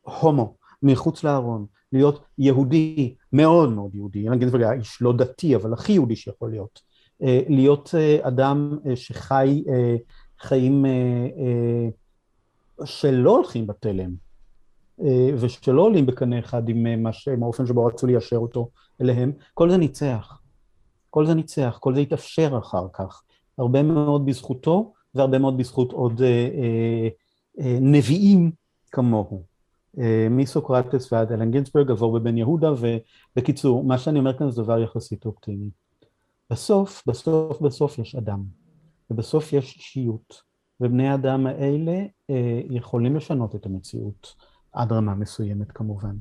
[0.00, 0.58] הומו.
[0.82, 5.92] מחוץ לארון, להיות יהודי, מאוד מאוד יהודי, אילן גינזברג היה איש לא דתי, אבל הכי
[5.92, 6.80] יהודי שיכול להיות,
[7.22, 9.64] אה, להיות אה, אדם אה, שחי
[10.40, 10.84] חיים
[12.84, 14.10] שלא הולכים בתלם,
[15.38, 17.28] ושלא עולים בקנה אחד עם, מה ש...
[17.28, 18.68] עם האופן שבו רצו ליישר אותו
[19.00, 20.40] אליהם, כל זה ניצח.
[21.10, 23.22] כל זה ניצח, כל זה התאפשר אחר כך.
[23.58, 27.08] הרבה מאוד בזכותו, והרבה מאוד בזכות עוד אה, אה,
[27.60, 28.50] אה, נביאים
[28.92, 29.42] כמוהו.
[29.98, 34.78] אה, מסוקרטס ועד אלן גינסברג, עבור בבן יהודה, ובקיצור, מה שאני אומר כאן זה דבר
[34.78, 35.70] יחסית אופטימי.
[36.50, 38.42] בסוף, בסוף, בסוף יש אדם,
[39.10, 40.42] ובסוף יש אישיות,
[40.80, 44.34] ובני האדם האלה אה, יכולים לשנות את המציאות,
[44.72, 46.16] עד רמה מסוימת כמובן.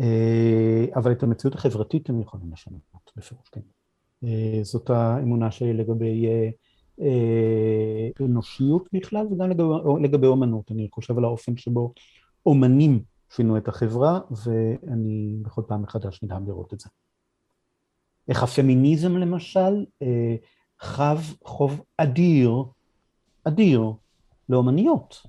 [0.00, 2.82] אה, אבל את המציאות החברתית הם יכולים לשנות,
[3.16, 3.60] בפירוש כן.
[4.24, 6.50] אה, זאת האמונה שלי לגבי אה,
[7.00, 9.64] אה, אנושיות בכלל וגם לגבי,
[10.02, 10.70] לגבי אומנות.
[10.70, 11.92] אני חושב על האופן שבו
[12.46, 16.88] אומנים שינו את החברה, ואני בכל פעם מחדש נדהם לראות את זה.
[18.28, 19.84] איך הפמיניזם למשל
[20.80, 22.64] חב חוב אדיר,
[23.44, 23.92] אדיר,
[24.48, 25.26] לאומניות.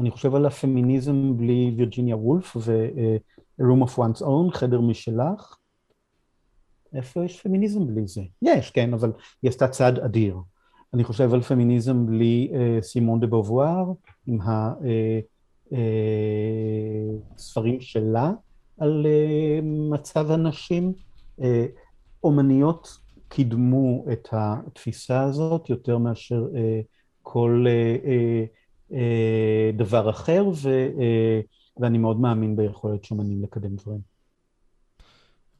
[0.00, 5.56] אני חושב על הפמיניזם בלי וירג'יניה וולף ו-Room of One's Own, חדר משלך.
[6.94, 8.22] איפה יש פמיניזם בלי זה?
[8.42, 9.12] יש, כן, אבל
[9.42, 10.36] היא עשתה צעד אדיר.
[10.94, 13.92] אני חושב על פמיניזם בלי uh, סימון דה בובואר,
[14.26, 14.38] עם
[17.36, 18.32] הספרים uh, uh, שלה
[18.78, 20.92] על uh, מצב הנשים.
[21.40, 21.42] Uh,
[22.24, 22.98] אומניות
[23.34, 26.56] קידמו את התפיסה הזאת יותר מאשר uh,
[27.22, 28.96] כל uh, uh,
[29.76, 30.88] דבר אחר, ו,
[31.80, 34.00] ואני מאוד מאמין ביכולת של אומנים לקדם דברים.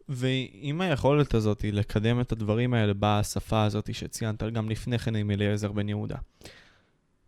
[0.09, 5.73] ועם היכולת הזאת לקדם את הדברים האלה בשפה הזאת שציינת גם לפני כן עם אליעזר
[5.73, 6.17] בן יהודה.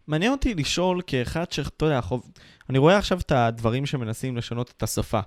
[0.07, 2.33] מעניין אותי לשאול כאחד שאתה יודע, חוב...
[2.71, 5.21] אני רואה עכשיו את הדברים שמנסים לשנות את השפה.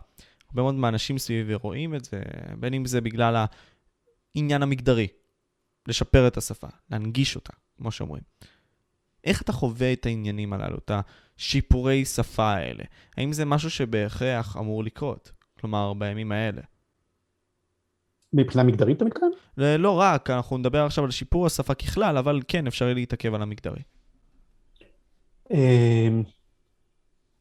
[0.50, 2.22] הרבה מאוד מהאנשים סביבי רואים את זה,
[2.60, 3.46] בין אם זה בגלל
[4.38, 5.08] העניין המגדרי,
[5.88, 8.24] לשפר את השפה, להנגיש אותה, כמו שאומרים.
[9.24, 10.92] איך אתה חווה את העניינים הללו, את
[11.38, 12.84] השיפורי שפה האלה?
[13.18, 15.32] האם זה משהו שבהכרח אמור לקרות?
[15.60, 16.62] כלומר, בימים האלה.
[18.34, 19.32] מבחינה מגדרית אתה מתכוון?
[19.58, 23.82] לא רק, אנחנו נדבר עכשיו על שיפור השפה ככלל, אבל כן, אפשר להתעכב על המגדרי.
[25.52, 26.24] אמ,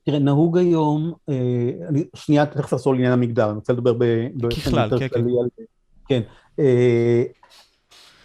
[0.03, 1.71] תראה, נהוג היום, אה,
[2.15, 5.15] שנייה תכף אחזור לעניין המגדר, אני רוצה לדבר באופן יותר כן, כן.
[5.15, 5.67] כללי על...
[6.09, 6.23] כן.
[6.59, 7.25] אה,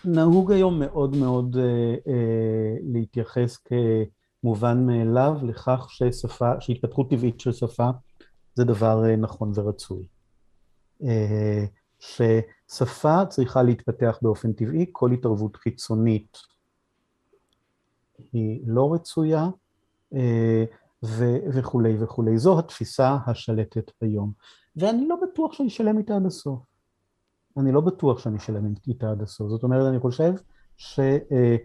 [0.06, 2.14] נהוג היום מאוד מאוד אה,
[2.84, 3.58] להתייחס
[4.44, 7.90] כמובן מאליו לכך ששפה, שהתפתחות טבעית של שפה
[8.56, 10.08] זה דבר נכון ורצוי.
[12.00, 16.38] ששפה צריכה להתפתח באופן טבעי, כל התערבות חיצונית
[18.34, 19.50] היא לא רצויה
[20.14, 20.64] אה,
[21.54, 22.38] וכולי וכולי.
[22.38, 24.32] זו התפיסה השלטת היום.
[24.76, 26.71] ואני לא בטוח שאני אשלם איתה עד הסוף.
[27.58, 29.50] אני לא בטוח שאני אשלם איתה עד הסוף.
[29.50, 30.34] זאת אומרת, אני חושב
[30.78, 31.00] ש...
[31.00, 31.56] אה,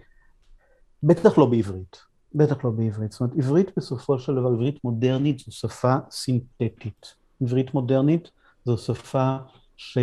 [1.03, 1.97] בטח לא בעברית.
[2.34, 3.12] בטח לא בעברית.
[3.12, 7.14] זאת אומרת, עברית בסופו של דבר, עברית מודרנית זו שפה סינתטית.
[7.43, 8.30] עברית מודרנית
[8.64, 9.37] זו שפה
[9.76, 9.99] ש...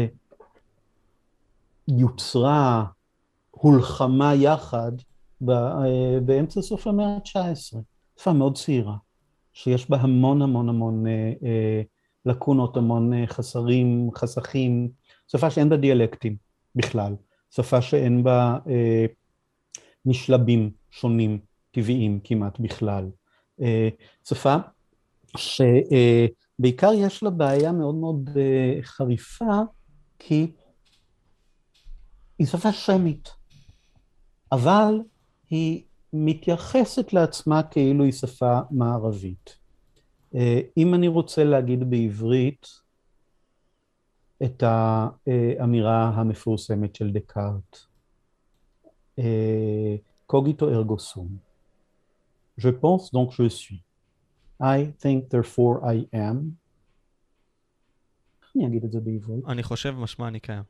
[1.88, 2.86] יוצרה,
[3.52, 4.92] הולחמה יחד
[5.50, 7.78] אה, באמצע סוף המאה ה-19.
[8.20, 8.96] שפה מאוד צעירה,
[9.54, 11.82] שיש בה המון המון המון אה,
[12.26, 14.90] לקונות, המון חסרים, חסכים,
[15.34, 16.36] שפה שאין בה דיאלקטים
[16.76, 17.16] בכלל,
[17.50, 18.58] שפה שאין בה
[20.06, 21.40] משלבים שונים,
[21.72, 23.10] טבעיים כמעט בכלל.
[24.28, 24.56] שפה
[25.38, 28.30] שבעיקר יש לה בעיה מאוד מאוד
[28.82, 29.62] חריפה,
[30.20, 30.52] כי
[32.40, 33.30] היא שפה שמית,
[34.52, 35.00] אבל
[35.50, 39.58] היא מתייחסת לעצמה כאילו היא שפה מערבית.
[40.36, 42.68] אה, אם אני רוצה להגיד בעברית
[44.44, 47.78] את האמירה המפורסמת של דקארט,
[50.26, 51.38] קוגיטו ארגו סום.
[52.60, 53.82] Je pense donc je suis.
[54.62, 56.38] I think therefore I am.
[58.42, 59.46] איך אני אגיד את זה בעברית?
[59.48, 60.64] אני חושב משמע אני קיים.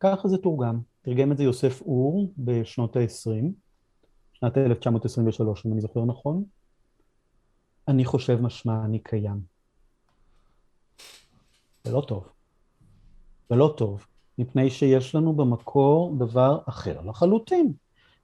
[0.00, 0.80] ככה זה תורגם.
[1.02, 3.44] תרגם את זה יוסף אור בשנות ה-20,
[4.32, 6.44] שנת 1923 אם אני זוכר נכון.
[7.88, 9.40] אני חושב משמע אני קיים.
[11.84, 12.28] זה לא טוב.
[13.48, 14.06] זה לא טוב,
[14.38, 17.72] מפני שיש לנו במקור דבר אחר לחלוטין.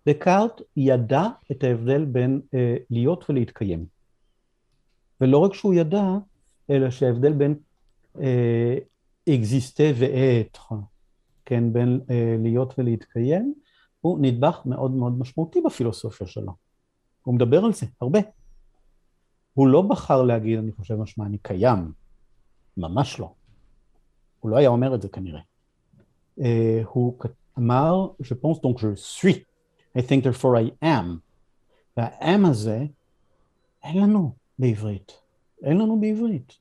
[0.08, 3.86] דקארט ידע את ההבדל בין אה, להיות ולהתקיים.
[5.20, 6.04] ולא רק שהוא ידע,
[6.70, 7.54] אלא שההבדל בין
[9.28, 10.74] אקזיסטה ואתר,
[11.44, 13.54] כן, בין אה, להיות ולהתקיים,
[14.00, 16.52] הוא נדבך מאוד מאוד משמעותי בפילוסופיה שלו.
[17.22, 18.18] הוא מדבר על זה הרבה.
[19.54, 21.92] הוא לא בחר להגיד, אני חושב משמע, אני קיים,
[22.76, 23.32] ממש לא.
[24.44, 25.40] הוא לא היה אומר את זה כנראה.
[26.38, 26.42] Uh,
[26.88, 27.18] הוא
[27.58, 29.38] אמר, je pense donc je suis,
[29.98, 31.06] I think therefore I am.
[31.96, 32.84] והאם הזה,
[33.84, 35.12] אין לנו בעברית.
[35.62, 36.52] אין לנו בעברית.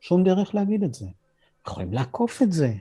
[0.00, 1.06] שום דרך להגיד את זה.
[1.66, 2.72] יכולים לעקוף את זה.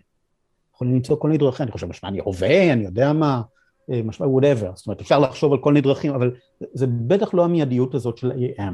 [0.76, 3.42] יכולים למצוא כל מיני דרכים, אני חושב, משמע אני הווה, אני יודע מה,
[3.90, 6.36] אה, משמע whatever, זאת אומרת אפשר לחשוב על כל מיני דרכים, אבל
[6.74, 8.74] זה בטח לא המיידיות הזאת של AM.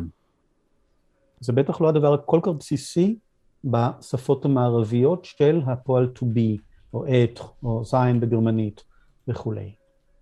[1.39, 3.15] זה בטח לא הדבר הכל כך בסיסי
[3.63, 6.61] בשפות המערביות של הפועל to be,
[6.93, 8.83] או את, או זין בגרמנית
[9.27, 9.71] וכולי.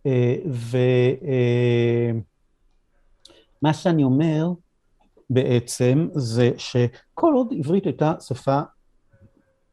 [0.05, 2.19] אה, ומה
[3.65, 4.51] אה, שאני אומר
[5.29, 8.59] בעצם זה שכל עוד עברית הייתה שפה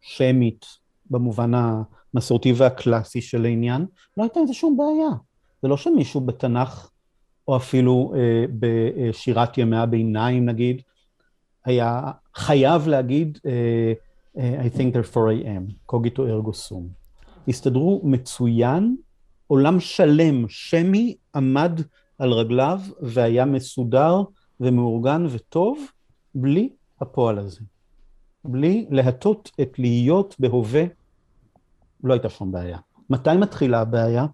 [0.00, 0.66] שמית
[1.10, 3.86] במובן המסורתי והקלאסי של העניין,
[4.16, 5.10] לא הייתה עם זה שום בעיה.
[5.62, 6.90] זה לא שמישהו בתנ"ך,
[7.48, 10.82] או אפילו אה, בשירת ימי הביניים נגיד,
[11.64, 13.92] היה חייב להגיד אה
[14.36, 16.88] I think therefore I am, קוגיטו ארגו סום.
[17.48, 18.96] הסתדרו מצוין,
[19.46, 21.80] עולם שלם שמי עמד
[22.18, 24.22] על רגליו והיה מסודר
[24.60, 25.86] ומאורגן וטוב,
[26.34, 26.68] בלי
[27.00, 27.60] הפועל הזה.
[28.44, 30.84] בלי להטות את להיות בהווה,
[32.04, 32.78] לא הייתה שום בעיה.
[33.10, 34.26] מתי מתחילה הבעיה?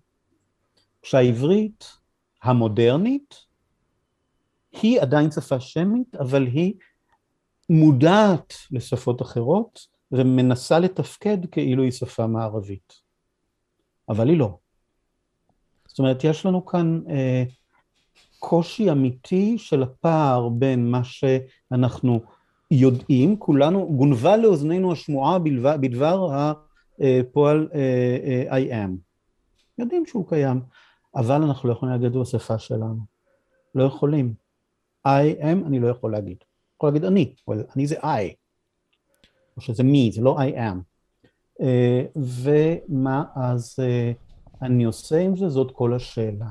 [1.03, 1.99] כשהעברית
[2.43, 3.35] המודרנית
[4.83, 6.75] היא עדיין שפה שמית, אבל היא
[7.71, 12.93] מודעת לשפות אחרות ומנסה לתפקד כאילו היא שפה מערבית.
[14.09, 14.59] אבל היא לא.
[15.87, 17.45] זאת אומרת, יש לנו כאן אה,
[18.39, 22.21] קושי אמיתי של הפער בין מה שאנחנו
[22.71, 26.29] יודעים, כולנו, גונבה לאוזנינו השמועה בלבד, בדבר
[26.99, 28.91] הפועל אה, אה, I am.
[29.79, 30.61] יודעים שהוא קיים,
[31.17, 33.01] אבל אנחנו לא יכולים להגיד בשפה שלנו.
[33.75, 34.35] לא יכולים.
[35.09, 36.37] I am, אני לא יכול להגיד.
[36.83, 38.35] יכול להגיד אני, אבל אני זה I.
[39.57, 40.77] או שזה me, זה לא I am.
[41.61, 41.65] Uh,
[42.17, 45.49] ומה אז uh, אני עושה עם זה?
[45.49, 46.49] זאת כל השאלה.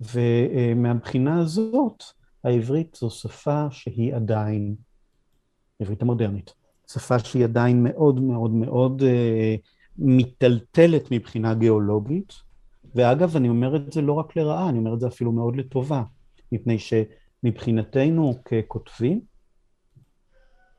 [0.00, 2.04] ומהבחינה הזאת,
[2.44, 4.74] העברית זו שפה שהיא עדיין
[5.80, 6.54] העברית המודרנית.
[6.92, 9.54] שפה שהיא עדיין מאוד מאוד מאוד אה,
[9.98, 12.32] מיטלטלת מבחינה גיאולוגית,
[12.94, 16.02] ואגב, אני אומר את זה לא רק לרעה, אני אומר את זה אפילו מאוד לטובה,
[16.52, 19.20] מפני שמבחינתנו ככותבים,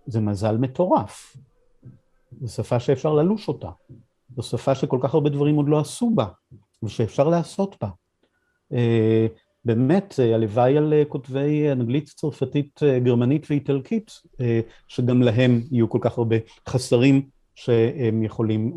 [0.06, 1.38] זה מזל מטורף.
[2.42, 3.70] זו שפה שאפשר ללוש אותה.
[4.36, 6.26] זו שפה שכל כך הרבה דברים עוד לא עשו בה,
[6.84, 7.90] ושאפשר לעשות בה.
[8.74, 9.28] אה,
[9.66, 14.12] באמת, אה, הלוואי על אה, כותבי אנגלית, צרפתית, גרמנית ואיטלקית,
[14.88, 16.36] שגם להם יהיו כל כך הרבה
[16.70, 18.74] חסרים שהם יכולים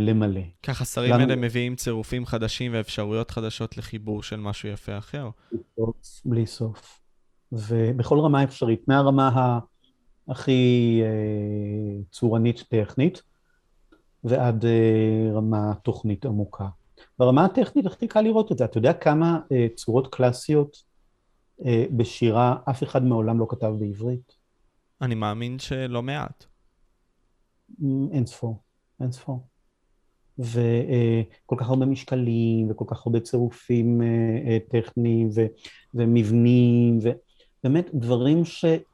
[0.00, 0.40] למלא.
[0.62, 5.28] כי החסרים האלה מביאים צירופים חדשים ואפשרויות חדשות לחיבור של משהו יפה אחר.
[6.24, 7.00] בלי סוף.
[7.52, 9.58] ובכל רמה אפשרית, מהרמה
[10.28, 11.02] הכי
[12.10, 13.22] צורנית טכנית
[14.24, 14.64] ועד
[15.34, 16.68] רמה תוכנית עמוקה.
[17.18, 18.64] ברמה הטכנית הכי קל לראות את זה.
[18.64, 20.82] אתה יודע כמה אה, צורות קלאסיות
[21.64, 24.36] אה, בשירה אף אחד מעולם לא כתב בעברית?
[25.02, 26.44] אני מאמין שלא מעט.
[28.12, 28.62] אין ספור,
[29.00, 29.46] אין ספור.
[30.38, 34.06] וכל אה, כך הרבה משקלים, וכל כך הרבה צירופים אה,
[34.46, 35.40] אה, טכניים, ו,
[35.94, 38.91] ומבנים, ובאמת דברים שכותב,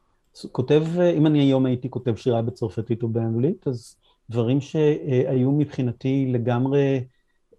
[1.00, 3.96] אה, אם אני היום הייתי כותב שירה בצרפתית או באנגלית, אז
[4.30, 7.04] דברים שהיו מבחינתי לגמרי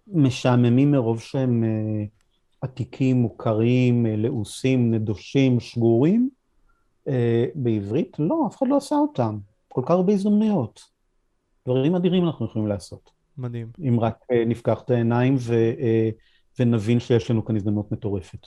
[0.06, 2.04] משעממים מרוב שהם אה,
[2.60, 6.30] עתיקים, מוכרים, אה, לעוסים, נדושים, שגורים.
[7.54, 9.38] בעברית, לא, אף אחד לא עשה אותם.
[9.68, 10.80] כל כך הרבה הזדמנויות.
[11.66, 13.10] דברים אדירים אנחנו יכולים לעשות.
[13.38, 13.68] מדהים.
[13.88, 15.54] אם רק נפקח את העיניים ו,
[16.58, 18.46] ונבין שיש לנו כאן הזדמנות מטורפת.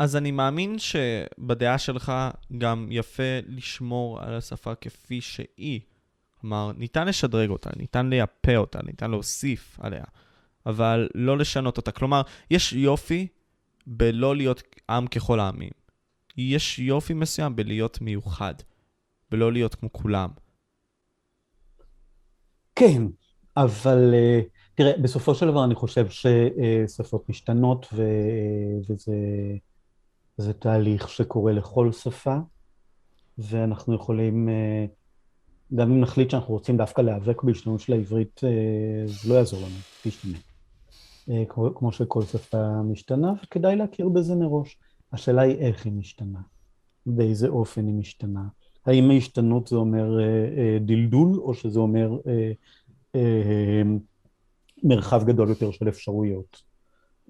[0.00, 2.12] אז אני מאמין שבדעה שלך
[2.58, 5.80] גם יפה לשמור על השפה כפי שהיא.
[6.40, 10.04] כלומר, ניתן לשדרג אותה, ניתן לייפה אותה, ניתן להוסיף עליה,
[10.66, 11.92] אבל לא לשנות אותה.
[11.92, 13.26] כלומר, יש יופי
[13.86, 15.72] בלא להיות עם ככל העמים.
[16.36, 18.54] יש יופי מסוים בלהיות מיוחד,
[19.30, 20.30] בלא להיות כמו כולם.
[22.76, 23.02] כן,
[23.56, 28.02] אבל uh, תראה, בסופו של דבר אני חושב ששפות משתנות ו...
[28.88, 29.12] וזה...
[30.40, 32.36] זה תהליך שקורה לכל שפה,
[33.38, 34.86] ואנחנו יכולים, אה,
[35.74, 39.76] גם אם נחליט שאנחנו רוצים דווקא להיאבק בהשתנות של העברית, אה, זה לא יעזור לנו,
[40.02, 40.38] תשתנה.
[41.30, 44.78] אה, כמו שכל שפה משתנה, וכדאי להכיר בזה מראש.
[45.12, 46.40] השאלה היא איך היא משתנה,
[47.06, 48.44] באיזה אופן היא משתנה.
[48.86, 50.18] האם ההשתנות זה אומר
[50.80, 52.10] דלדול, או שזה אומר
[54.82, 56.69] מרחב גדול יותר של אפשרויות.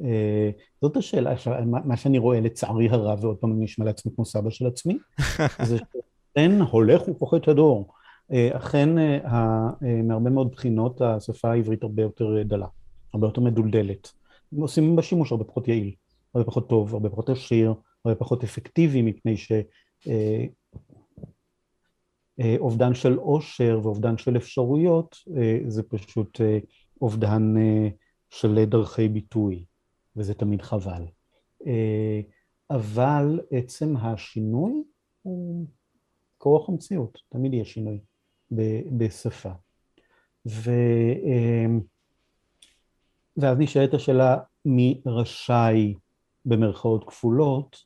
[0.05, 1.35] אה, זאת השאלה,
[1.67, 4.99] מה שאני רואה לצערי הרב, ועוד פעם אני נשמע לעצמי כמו סבא של עצמי,
[5.69, 7.93] זה שאכן הולך ופוחת הדור.
[8.33, 8.89] אה, אכן
[10.05, 12.67] מהרבה מאוד בחינות השפה העברית הרבה יותר דלה,
[13.15, 14.13] הרבה יותר מדולדלת.
[14.59, 15.95] עושים בה שימוש הרבה פחות יעיל,
[16.35, 17.75] הרבה פחות טוב, הרבה פחות עשיר,
[18.05, 19.53] הרבה פחות אפקטיבי, מפני ש...
[22.59, 25.17] אובדן של עושר ואובדן של אפשרויות
[25.67, 26.41] זה פשוט
[27.01, 27.55] אובדן
[28.31, 29.65] של דרכי ביטוי.
[30.21, 31.05] וזה תמיד חבל.
[31.67, 32.21] אה,
[32.71, 34.83] אבל עצם השינוי
[35.23, 35.67] הוא
[36.39, 38.01] כורח המציאות, תמיד יהיה שינוי
[38.99, 39.53] בשפה.
[40.47, 40.71] ו...
[41.25, 41.67] אה,
[43.37, 45.95] ואז נשאלת השאלה מי רשאי
[46.45, 47.77] במרכאות כפולות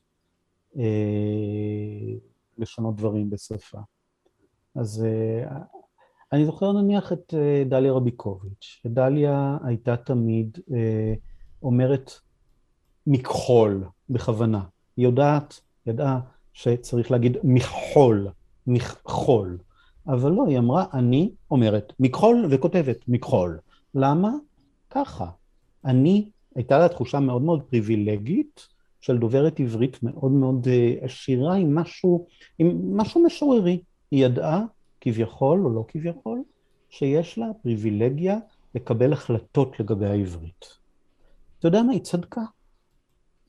[0.77, 2.13] אה,
[2.57, 3.79] לשנות דברים בשפה.
[4.75, 5.05] אז
[6.31, 7.33] אני זוכר נניח את
[7.69, 10.57] דליה רביקוביץ', ודליה הייתה תמיד
[11.63, 12.11] אומרת
[13.07, 14.61] מכחול בכוונה.
[14.97, 16.19] היא יודעת, ידעה
[16.53, 18.27] שצריך להגיד מכחול,
[18.67, 19.57] מכחול.
[20.07, 23.59] אבל לא, היא אמרה, אני אומרת מכחול וכותבת מכחול.
[23.95, 24.31] למה?
[24.89, 25.29] ככה.
[25.85, 28.67] אני, הייתה לה תחושה מאוד מאוד פריבילגית
[29.01, 32.27] של דוברת עברית מאוד מאוד אה, עשירה עם משהו,
[32.59, 33.79] עם משהו משוררי.
[34.11, 34.63] היא ידעה,
[35.01, 36.43] כביכול או לא כביכול,
[36.89, 38.37] שיש לה פריבילגיה
[38.75, 40.65] לקבל החלטות לגבי העברית.
[41.59, 42.41] אתה יודע מה, היא צדקה.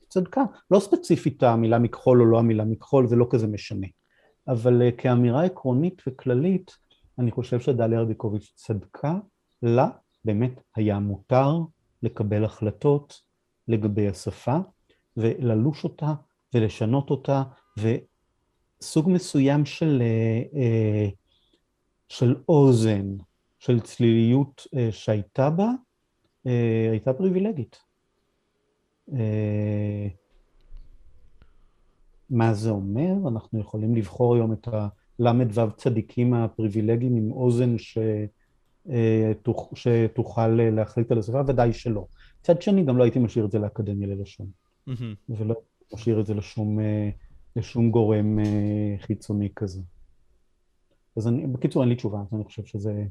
[0.09, 0.43] צדקה.
[0.71, 3.87] לא ספציפית המילה מכחול או לא המילה מכחול, זה לא כזה משנה.
[4.47, 6.77] אבל uh, כאמירה עקרונית וכללית,
[7.19, 9.15] אני חושב שדליה רביקוביץ' צדקה,
[9.63, 9.89] לה
[10.25, 11.51] באמת היה מותר
[12.03, 13.21] לקבל החלטות
[13.67, 14.57] לגבי השפה,
[15.17, 16.13] וללוש אותה
[16.53, 17.43] ולשנות אותה,
[17.77, 21.15] וסוג מסוים של, uh, uh,
[22.09, 23.07] של אוזן,
[23.59, 25.71] של צליליות שהייתה בה,
[26.91, 27.86] הייתה פריבילגית.
[29.13, 30.07] אה,
[32.29, 33.13] מה זה אומר?
[33.27, 37.97] אנחנו יכולים לבחור היום את הל"ו צדיקים הפריבילגיים עם אוזן ש...
[38.89, 39.31] אה,
[39.73, 41.41] שתוכל להחליט על השפה?
[41.47, 42.05] ודאי שלא.
[42.41, 44.47] מצד שני, גם לא הייתי משאיר את זה לאקדמיה ללשון.
[45.29, 45.55] ולא
[45.93, 47.09] משאיר את זה לשום, אה,
[47.55, 48.39] לשום גורם
[48.99, 49.81] חיצוני כזה.
[51.17, 53.03] אז אני, בקיצור, אין לי תשובה, אני חושב שזה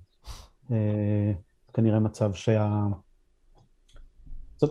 [1.73, 2.87] כנראה מצב שה...
[4.59, 4.71] זאת,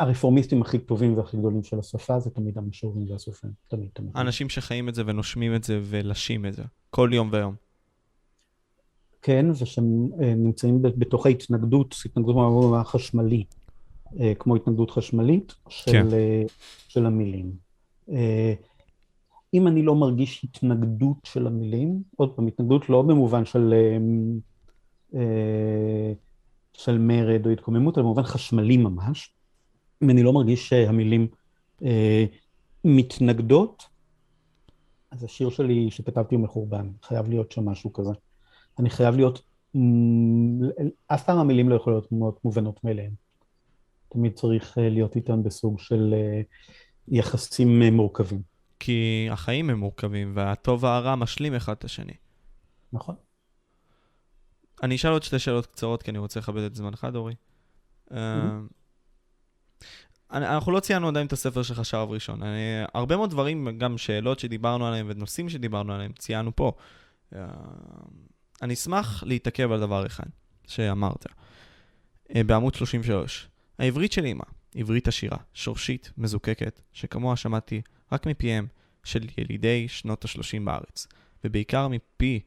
[0.00, 4.10] הרפורמיסטים הכי טובים והכי גדולים של השפה זה תמיד המשוררים והסופרים, תמיד, תמיד.
[4.14, 7.54] האנשים שחיים את זה ונושמים את זה ולשים את זה, כל יום ויום.
[9.22, 13.44] כן, ושהם אה, נמצאים בתוך ההתנגדות, התנגדות במובן חשמלי,
[14.20, 16.06] אה, כמו התנגדות חשמלית של, כן.
[16.12, 16.42] אה,
[16.88, 17.66] של המילים.
[19.54, 23.74] אם אני לא מרגיש התנגדות של המילים, עוד פעם, התנגדות לא במובן של...
[26.76, 29.34] של מרד או התקוממות, אלא במובן חשמלי ממש.
[30.02, 31.28] אם אני לא מרגיש שהמילים
[31.84, 32.24] אה,
[32.84, 33.86] מתנגדות,
[35.10, 38.10] אז השיר שלי שכתבתי הוא מחורבן, חייב להיות שם משהו כזה.
[38.78, 39.42] אני חייב להיות,
[41.06, 43.12] אף פעם המילים לא יכולות להיות מובנות מאליהן.
[44.08, 46.40] תמיד צריך אה, להיות איתן בסוג של אה,
[47.08, 48.42] יחסים אה, מורכבים.
[48.78, 52.12] כי החיים הם מורכבים, והטוב והרע משלים אחד את השני.
[52.92, 53.14] נכון.
[54.82, 57.34] אני אשאל עוד שתי שאלות קצרות, כי אני רוצה לכבד את זמנך, דורי.
[58.12, 58.58] אה,
[60.30, 62.42] אנחנו לא ציינו עדיין את הספר שלך שער ראשון.
[62.42, 62.58] אני,
[62.94, 66.72] הרבה מאוד דברים, גם שאלות שדיברנו עליהם ונושאים שדיברנו עליהם, ציינו פה.
[67.34, 67.46] אה,
[68.62, 70.26] אני אשמח להתעכב על דבר אחד
[70.66, 71.26] שאמרת.
[72.34, 73.48] אה, בעמוד 33.
[73.78, 78.66] העברית של אימא, עברית עשירה, שורשית, מזוקקת, שכמוה שמעתי רק מפיהם
[79.04, 81.06] של ילידי שנות ה-30 בארץ,
[81.44, 82.40] ובעיקר מפי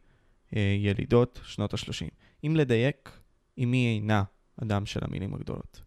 [0.52, 2.10] ילידות שנות ה-30.
[2.46, 3.20] אם לדייק,
[3.64, 4.24] אמי אינה
[4.64, 5.82] אדם של המילים הגדולות.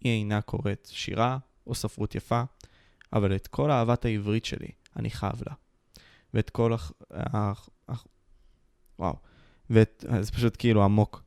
[0.00, 2.42] היא אינה קוראת שירה או ספרות יפה,
[3.12, 5.54] אבל את כל אהבת העברית שלי אני חייב לה.
[6.34, 6.92] ואת כל הח...
[7.10, 7.68] הח...
[7.88, 8.06] הח...
[8.98, 9.16] וואו.
[9.70, 10.04] ואת...
[10.20, 11.22] זה פשוט כאילו עמוק.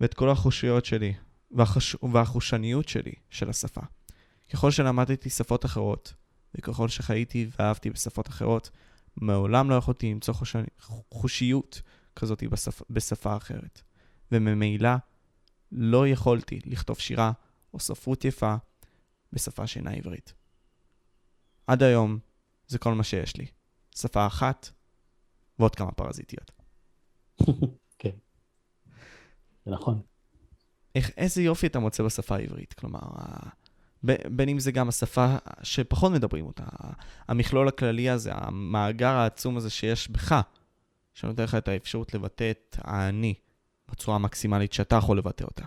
[0.00, 1.14] ואת כל החושיות שלי,
[1.50, 1.96] והחש...
[2.12, 3.80] והחושניות שלי של השפה.
[4.52, 6.14] ככל שלמדתי שפות אחרות,
[6.54, 8.70] וככל שחייתי ואהבתי בשפות אחרות,
[9.20, 10.56] מעולם לא יכולתי למצוא חוש...
[11.10, 11.82] חושיות
[12.16, 12.82] כזאת בשפ...
[12.90, 13.82] בשפה אחרת.
[14.32, 14.90] וממילא
[15.72, 17.32] לא יכולתי לכתוב שירה
[17.74, 18.56] או ספרות יפה
[19.32, 20.34] בשפה שאינה עברית.
[21.66, 22.18] עד היום
[22.66, 23.46] זה כל מה שיש לי.
[23.96, 24.70] שפה אחת
[25.58, 26.50] ועוד כמה פרזיטיות.
[27.98, 28.16] כן,
[29.64, 30.02] זה נכון.
[30.94, 32.72] איך, איזה יופי אתה מוצא בשפה העברית?
[32.72, 33.00] כלומר,
[34.02, 36.64] בין אם זה גם השפה שפחות מדברים אותה,
[37.28, 40.40] המכלול הכללי הזה, המאגר העצום הזה שיש בך,
[41.14, 43.34] שנותן לך את האפשרות לבטא את האני
[43.90, 45.64] בצורה המקסימלית שאתה יכול לבטא אותה.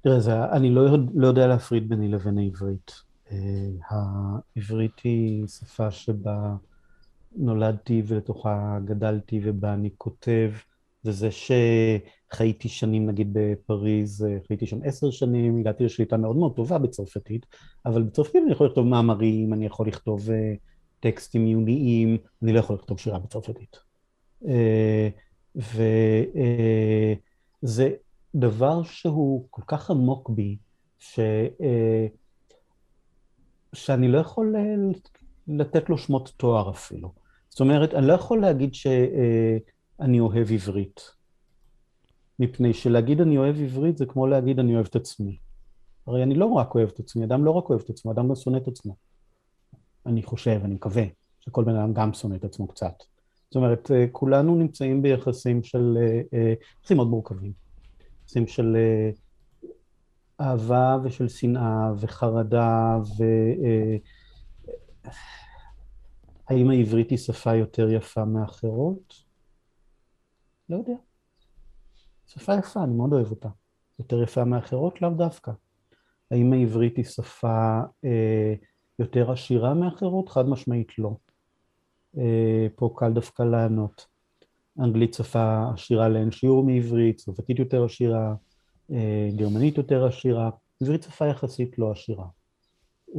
[0.00, 2.92] תראה, זה, אני לא, לא יודע להפריד ביני לבין העברית.
[3.28, 3.32] Uh,
[3.88, 6.56] העברית היא שפה שבה
[7.36, 10.50] נולדתי ולתוכה גדלתי ובה אני כותב,
[11.04, 16.78] וזה שחייתי שנים נגיד בפריז, אה, חייתי שם עשר שנים, הגעתי לשליטה מאוד מאוד טובה
[16.78, 17.46] בצרפתית,
[17.86, 20.32] אבל בצרפתית אני יכול לכתוב מאמרים, אני יכול לכתוב uh,
[21.00, 23.76] טקסטים עיוניים, אני לא יכול לכתוב שירה בצרפתית.
[24.42, 24.46] Uh,
[27.62, 27.90] וזה
[28.34, 30.56] דבר שהוא כל כך עמוק בי,
[30.98, 31.20] ש,
[33.72, 34.54] שאני לא יכול
[35.48, 37.12] לתת לו שמות תואר אפילו.
[37.48, 38.74] זאת אומרת, אני לא יכול להגיד
[39.98, 41.00] שאני אוהב עברית,
[42.38, 45.38] מפני שלהגיד אני אוהב עברית זה כמו להגיד אני אוהב את עצמי.
[46.06, 48.34] הרי אני לא רק אוהב את עצמי, אדם לא רק אוהב את עצמו, אדם גם
[48.34, 48.96] שונא את עצמו.
[50.06, 51.04] אני חושב, אני מקווה,
[51.40, 53.02] שכל בן אדם גם שונא את עצמו קצת.
[53.44, 55.98] זאת אומרת, כולנו נמצאים ביחסים של,
[56.80, 57.52] יחסים מאוד מורכבים.
[58.24, 58.76] יחסים של
[60.40, 63.24] אהבה ושל שנאה וחרדה ו...
[66.48, 69.23] האם העברית היא שפה יותר יפה מאחרות?
[70.68, 70.94] לא יודע.
[72.26, 73.48] שפה יפה, אני מאוד אוהב אותה.
[73.98, 75.02] יותר יפה מאחרות?
[75.02, 75.52] לאו דווקא.
[76.30, 78.54] האם העברית היא שפה אה,
[78.98, 80.28] יותר עשירה מאחרות?
[80.28, 81.16] חד משמעית לא.
[82.18, 84.06] אה, פה קל דווקא לענות.
[84.78, 88.34] אנגלית שפה עשירה לאין שיעור מעברית, צרפתית יותר עשירה,
[88.92, 90.50] אה, גרמנית יותר עשירה,
[90.82, 92.26] עברית שפה יחסית לא עשירה.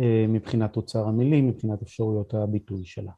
[0.01, 3.11] אה, מבחינת אוצר המילים, מבחינת אפשרויות הביטוי שלה.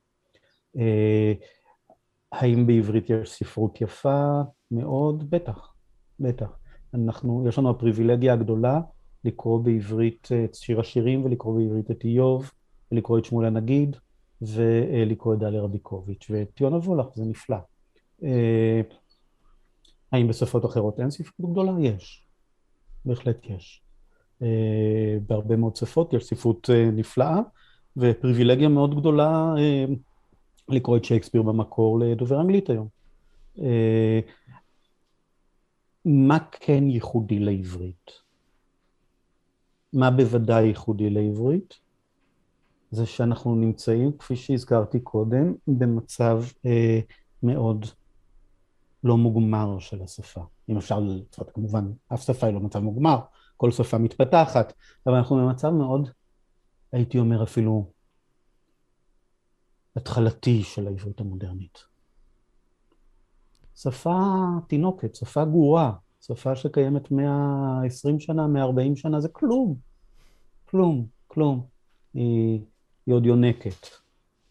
[2.34, 4.42] אה, האם בעברית יש ספרות יפה?
[4.72, 5.74] מאוד, בטח,
[6.20, 6.58] בטח.
[6.94, 8.82] אנחנו, יש לנו הפריבילגיה הגדולה
[9.24, 12.52] לקרוא בעברית את שיר השירים ולקרוא בעברית את איוב
[12.92, 13.96] ולקרוא את שמואל הנגיד
[14.42, 17.58] ולקרוא את דליה רביקוביץ' ואת יונה וולך, זה נפלא.
[20.12, 21.72] האם בשפות אחרות אין ספרות גדולה?
[21.80, 22.28] יש.
[23.06, 23.84] בהחלט יש.
[24.42, 27.40] אה, בהרבה מאוד שפות, יש ספרות אה, נפלאה,
[27.98, 29.86] ופריבילגיה מאוד גדולה אה,
[30.70, 32.88] לקרוא את שייקספיר במקור לדובר אנגלית היום.
[36.06, 38.12] מה כן ייחודי לעברית?
[39.94, 41.74] מה בוודאי ייחודי לעברית?
[42.92, 47.00] זה שאנחנו נמצאים, כפי שהזכרתי קודם, במצב אה,
[47.44, 47.86] מאוד
[49.04, 50.42] לא מוגמר של השפה.
[50.70, 51.00] אם אפשר,
[51.54, 53.20] כמובן, אף שפה היא לא מצב מוגמר,
[53.58, 54.74] כל שפה מתפתחת,
[55.08, 56.10] אבל אנחנו במצב מאוד,
[56.92, 57.92] הייתי אומר אפילו,
[59.98, 61.84] התחלתי של העברית המודרנית.
[63.76, 64.22] שפה
[64.68, 65.92] תינוקת, שפה גרועה,
[66.22, 69.76] שפה שקיימת 120 שנה, 140 שנה, זה כלום.
[70.66, 71.66] כלום, כלום.
[72.14, 72.60] היא,
[73.06, 73.88] היא עוד יונקת.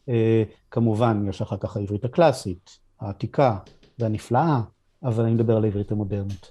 [0.08, 3.58] אה, כמובן, יש אחר כך העברית הקלאסית, העתיקה
[3.98, 4.60] והנפלאה,
[5.02, 6.50] אבל אני מדבר על העברית המודרנית.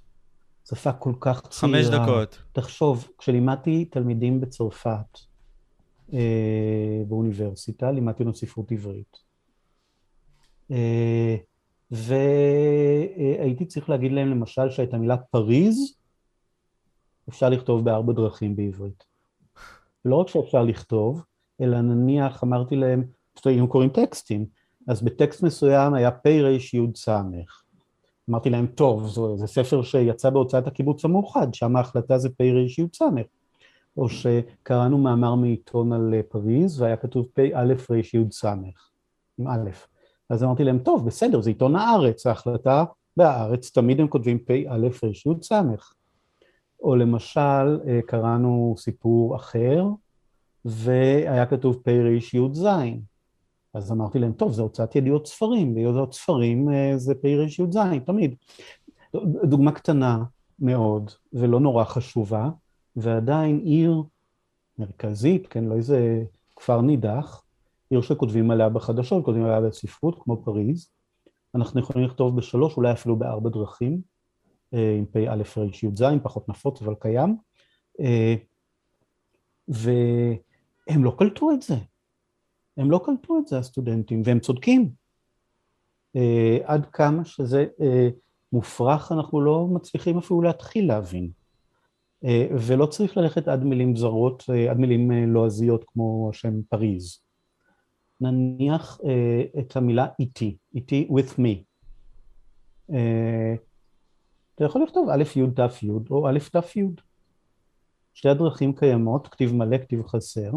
[0.69, 1.77] שפה כל כך צעירה.
[1.77, 2.37] חמש דקות.
[2.51, 5.19] תחשוב, כשלימדתי תלמידים בצרפת
[7.07, 9.17] באוניברסיטה, לימדתי לנו ספרות עברית.
[10.71, 11.35] אה,
[11.91, 15.95] והייתי צריך להגיד להם למשל שאת המילה פריז
[17.29, 19.03] אפשר לכתוב בארבע דרכים בעברית.
[20.05, 21.23] לא רק שאפשר לכתוב,
[21.61, 23.03] אלא נניח אמרתי להם,
[23.47, 24.45] אם קוראים טקסטים,
[24.87, 27.09] אז בטקסט מסוים היה פ' ר' י' ס'.
[28.29, 32.81] אמרתי להם, טוב, זה, זה ספר שיצא בהוצאת הקיבוץ המאוחד, שם ההחלטה זה פ' ר'
[32.81, 33.01] י' ס'.
[33.97, 38.45] או שקראנו מאמר מעיתון על אה, פריז, והיה כתוב פ' א' ר' י' ס',
[39.39, 39.69] עם א'.
[40.29, 42.83] אז אמרתי להם, טוב, בסדר, זה עיתון הארץ, ההחלטה
[43.17, 45.51] בהארץ, תמיד הם כותבים פ' א' ר' י' ס'.
[46.81, 49.85] או למשל, אה, קראנו סיפור אחר,
[50.65, 52.65] והיה כתוב פ' ר' י' ז'.
[53.73, 58.35] אז אמרתי להם, טוב, זה הוצאת ידיעות ספרים, וידיעות ספרים אה, זה פ"ר"ז, תמיד.
[59.43, 60.23] דוגמה קטנה
[60.59, 62.49] מאוד, ולא נורא חשובה,
[62.95, 64.03] ועדיין עיר
[64.79, 66.23] מרכזית, כן, לא איזה
[66.55, 67.43] כפר נידח,
[67.89, 70.89] עיר שכותבים עליה בחדשות, כותבים עליה בספרות, כמו פריז.
[71.55, 74.01] אנחנו יכולים לכתוב בשלוש, אולי אפילו בארבע דרכים,
[74.73, 77.37] אה, עם פ"א ר"ז, פחות נפוץ, אבל קיים.
[77.99, 78.35] אה,
[79.67, 81.75] והם לא קלטו את זה.
[82.77, 84.89] הם לא קלטו את זה הסטודנטים, והם צודקים.
[86.17, 86.19] Uh,
[86.63, 87.65] עד כמה שזה
[88.53, 91.31] מופרך, אנחנו לא מצליחים אפילו להתחיל להבין.
[92.25, 97.19] Uh, ולא צריך ללכת עד מילים זרות, uh, עד מילים uh, לועזיות כמו השם פריז.
[98.21, 98.99] נניח
[99.59, 101.63] את המילה איתי, איתי with me.
[104.55, 106.81] אתה יכול לכתוב א' י' ת' י' או א' ת' י'.
[108.13, 110.51] שתי הדרכים קיימות, כתיב מלא, כתיב חסר.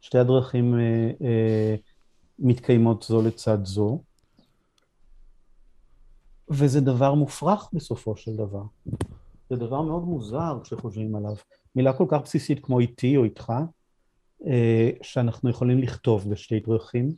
[0.00, 1.74] שתי הדרכים אה, אה,
[2.38, 4.02] מתקיימות זו לצד זו,
[6.50, 8.62] וזה דבר מופרך בסופו של דבר.
[9.50, 11.34] זה דבר מאוד מוזר כשחושבים עליו.
[11.76, 13.52] מילה כל כך בסיסית כמו איתי או איתך,
[14.46, 17.14] אה, שאנחנו יכולים לכתוב בשתי דרכים.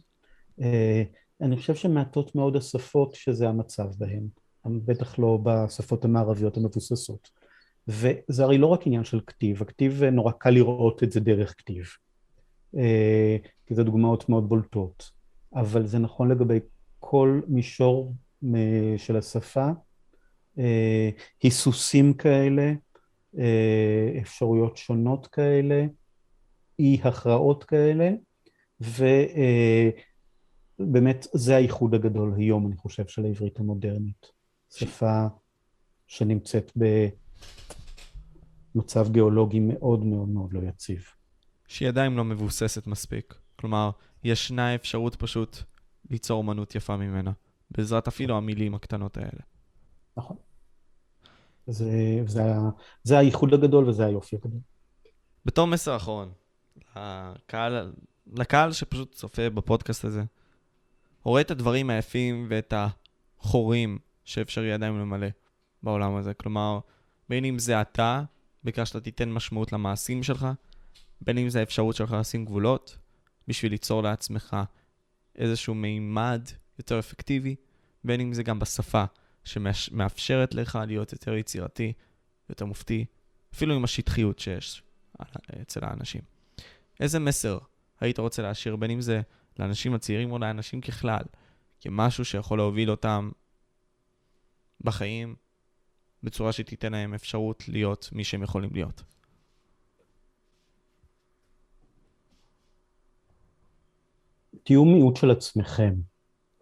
[0.60, 1.02] אה,
[1.40, 4.28] אני חושב שמעטות מאוד השפות שזה המצב בהן,
[4.66, 7.30] בטח לא בשפות המערביות המבוססות.
[7.88, 11.84] וזה הרי לא רק עניין של כתיב, הכתיב נורא קל לראות את זה דרך כתיב,
[12.76, 13.36] אה,
[13.66, 15.10] כי זה דוגמאות מאוד בולטות,
[15.54, 16.60] אבל זה נכון לגבי
[16.98, 18.14] כל מישור
[18.96, 19.70] של השפה,
[21.42, 22.72] היסוסים כאלה,
[24.22, 25.86] אפשרויות שונות כאלה,
[26.78, 28.10] אי הכרעות כאלה,
[30.80, 34.26] ובאמת זה הייחוד הגדול היום, אני חושב, של העברית המודרנית.
[34.70, 35.26] שפה
[36.06, 36.72] שנמצאת
[38.74, 41.04] במצב גיאולוגי מאוד מאוד מאוד לא יציב.
[41.68, 43.34] שהיא עדיין לא מבוססת מספיק.
[43.56, 43.90] כלומר,
[44.24, 45.56] ישנה אפשרות פשוט
[46.10, 47.32] ליצור אומנות יפה ממנה,
[47.70, 49.40] בעזרת אפילו המילים הקטנות האלה.
[50.16, 50.36] נכון.
[51.68, 52.42] זה, זה,
[53.02, 54.60] זה הייחוד הגדול וזה היופי הגדול.
[55.44, 56.32] בתור מסר אחרון,
[56.96, 57.92] לקהל,
[58.32, 60.22] לקהל שפשוט צופה בפודקאסט הזה,
[61.22, 65.26] רואה את הדברים היפים ואת החורים שאפשרי עדיין למלא
[65.82, 66.34] בעולם הזה.
[66.34, 66.78] כלומר,
[67.28, 68.22] בין אם זה אתה,
[68.64, 70.48] בעיקר שאתה תיתן משמעות למעשים שלך,
[71.20, 72.98] בין אם זה האפשרות שלך לשים גבולות,
[73.48, 74.56] בשביל ליצור לעצמך
[75.36, 76.42] איזשהו מימד
[76.78, 77.56] יותר אפקטיבי,
[78.04, 79.04] בין אם זה גם בשפה
[79.48, 81.92] שמאפשרת לך להיות יותר יצירתי,
[82.50, 83.04] יותר מופתי,
[83.54, 84.82] אפילו עם השטחיות שיש
[85.62, 86.22] אצל האנשים.
[87.00, 87.58] איזה מסר
[88.00, 89.20] היית רוצה להשאיר, בין אם זה
[89.58, 91.22] לאנשים הצעירים או לאנשים ככלל,
[91.80, 93.30] כמשהו שיכול להוביל אותם
[94.80, 95.34] בחיים
[96.22, 99.02] בצורה שתיתן להם אפשרות להיות מי שהם יכולים להיות.
[104.64, 105.94] תהיו מיעוט של עצמכם.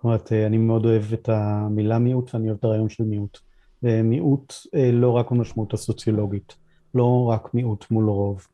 [0.06, 3.38] אומרת, אה, אני מאוד אוהב את המילה מיעוט ואני אוהב את הרעיון של מיעוט.
[3.82, 6.56] מיעוט אה, לא רק במשמעות הסוציולוגית,
[6.94, 8.46] לא רק מיעוט מול רוב.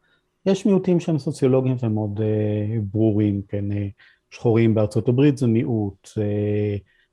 [0.47, 2.21] יש מיעוטים שהם סוציולוגיים והם מאוד
[2.83, 3.65] ברורים, כן,
[4.31, 6.09] שחורים בארצות הברית זה מיעוט,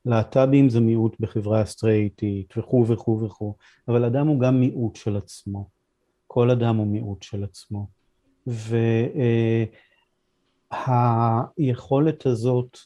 [0.05, 3.53] להט"בים זה מיעוט בחברה הסטרייטית וכו' וכו' וכו',
[3.87, 5.69] אבל אדם הוא גם מיעוט של עצמו,
[6.27, 7.87] כל אדם הוא מיעוט של עצמו,
[11.57, 12.77] והיכולת הזאת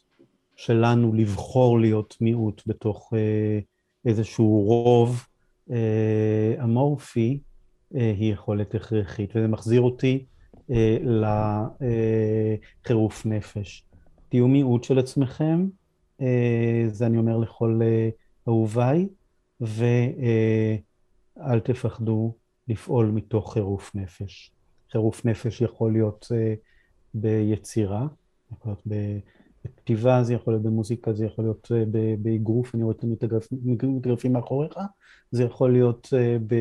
[0.65, 5.27] שלנו לבחור להיות מיעוט בתוך uh, איזשהו רוב
[5.69, 5.73] uh,
[6.63, 7.39] אמורפי,
[7.93, 10.25] היא יכולת הכרחית, וזה מחזיר אותי
[10.71, 10.97] אה,
[12.81, 13.85] לחירוף נפש.
[14.29, 15.67] תהיו מיעוט של עצמכם,
[16.21, 18.09] אה, זה אני אומר לכל אה,
[18.47, 19.07] אהוביי,
[19.61, 20.79] ואל
[21.63, 22.35] תפחדו
[22.67, 24.51] לפעול מתוך חירוף נפש.
[24.91, 26.31] חירוף נפש יכול להיות
[27.13, 28.07] ביצירה,
[28.51, 28.83] יכול להיות
[29.65, 31.71] בכתיבה, זה יכול להיות במוזיקה, זה יכול להיות
[32.19, 34.73] באגרוף, אני רואה את המתגרפים מאחוריך,
[35.31, 36.13] זה יכול להיות
[36.47, 36.55] ב...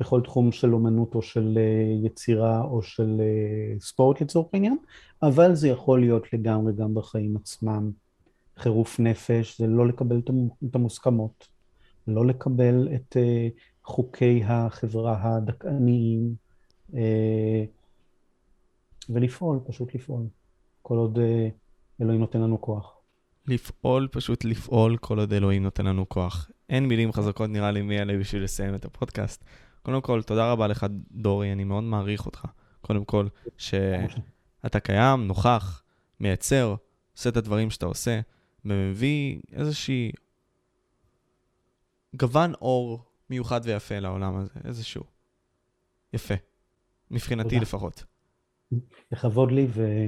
[0.00, 4.76] בכל תחום של אומנות או של אה, יצירה או של אה, ספורט לצורך העניין,
[5.22, 7.90] אבל זה יכול להיות לגמרי גם בחיים עצמם.
[8.56, 10.20] חירוף נפש זה לא לקבל
[10.70, 11.48] את המוסכמות,
[12.08, 13.48] לא לקבל את אה,
[13.84, 16.34] חוקי החברה הדכאניים,
[19.08, 20.22] ולפעול, פשוט לפעול,
[20.86, 21.18] כל עוד
[22.00, 22.96] אלוהים נותן לנו כוח.
[23.46, 26.50] לפעול, פשוט לפעול כל עוד אלוהים נותן לנו כוח.
[26.68, 29.44] אין מילים חזקות נראה לי מי אלה בשביל לסיים את הפודקאסט.
[29.82, 32.44] קודם כל, תודה רבה לך, דורי, אני מאוד מעריך אותך.
[32.80, 35.82] קודם כל, שאתה קיים, נוכח,
[36.20, 36.74] מייצר,
[37.16, 38.20] עושה את הדברים שאתה עושה,
[38.64, 40.12] ומביא איזושהי
[42.16, 45.02] גוון אור מיוחד ויפה לעולם הזה, איזשהו.
[46.12, 46.34] יפה.
[47.10, 48.04] מבחינתי לפחות.
[49.12, 50.06] לכבוד לי, ו...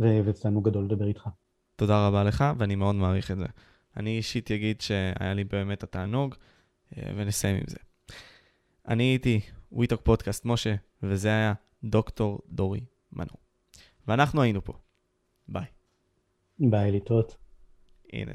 [0.00, 1.28] ותענוג גדול לדבר איתך.
[1.76, 3.46] תודה רבה לך, ואני מאוד מעריך את זה.
[3.96, 6.34] אני אישית אגיד שהיה לי באמת התענוג,
[6.96, 7.76] אה, ונסיים עם זה.
[8.88, 9.40] אני הייתי
[9.72, 11.54] וויטוק פודקאסט משה, וזה היה
[11.84, 12.80] דוקטור דורי
[13.12, 13.36] מנור.
[14.08, 14.72] ואנחנו היינו פה.
[15.48, 15.64] ביי.
[16.58, 17.36] ביי, להתראות.
[18.12, 18.32] הנה,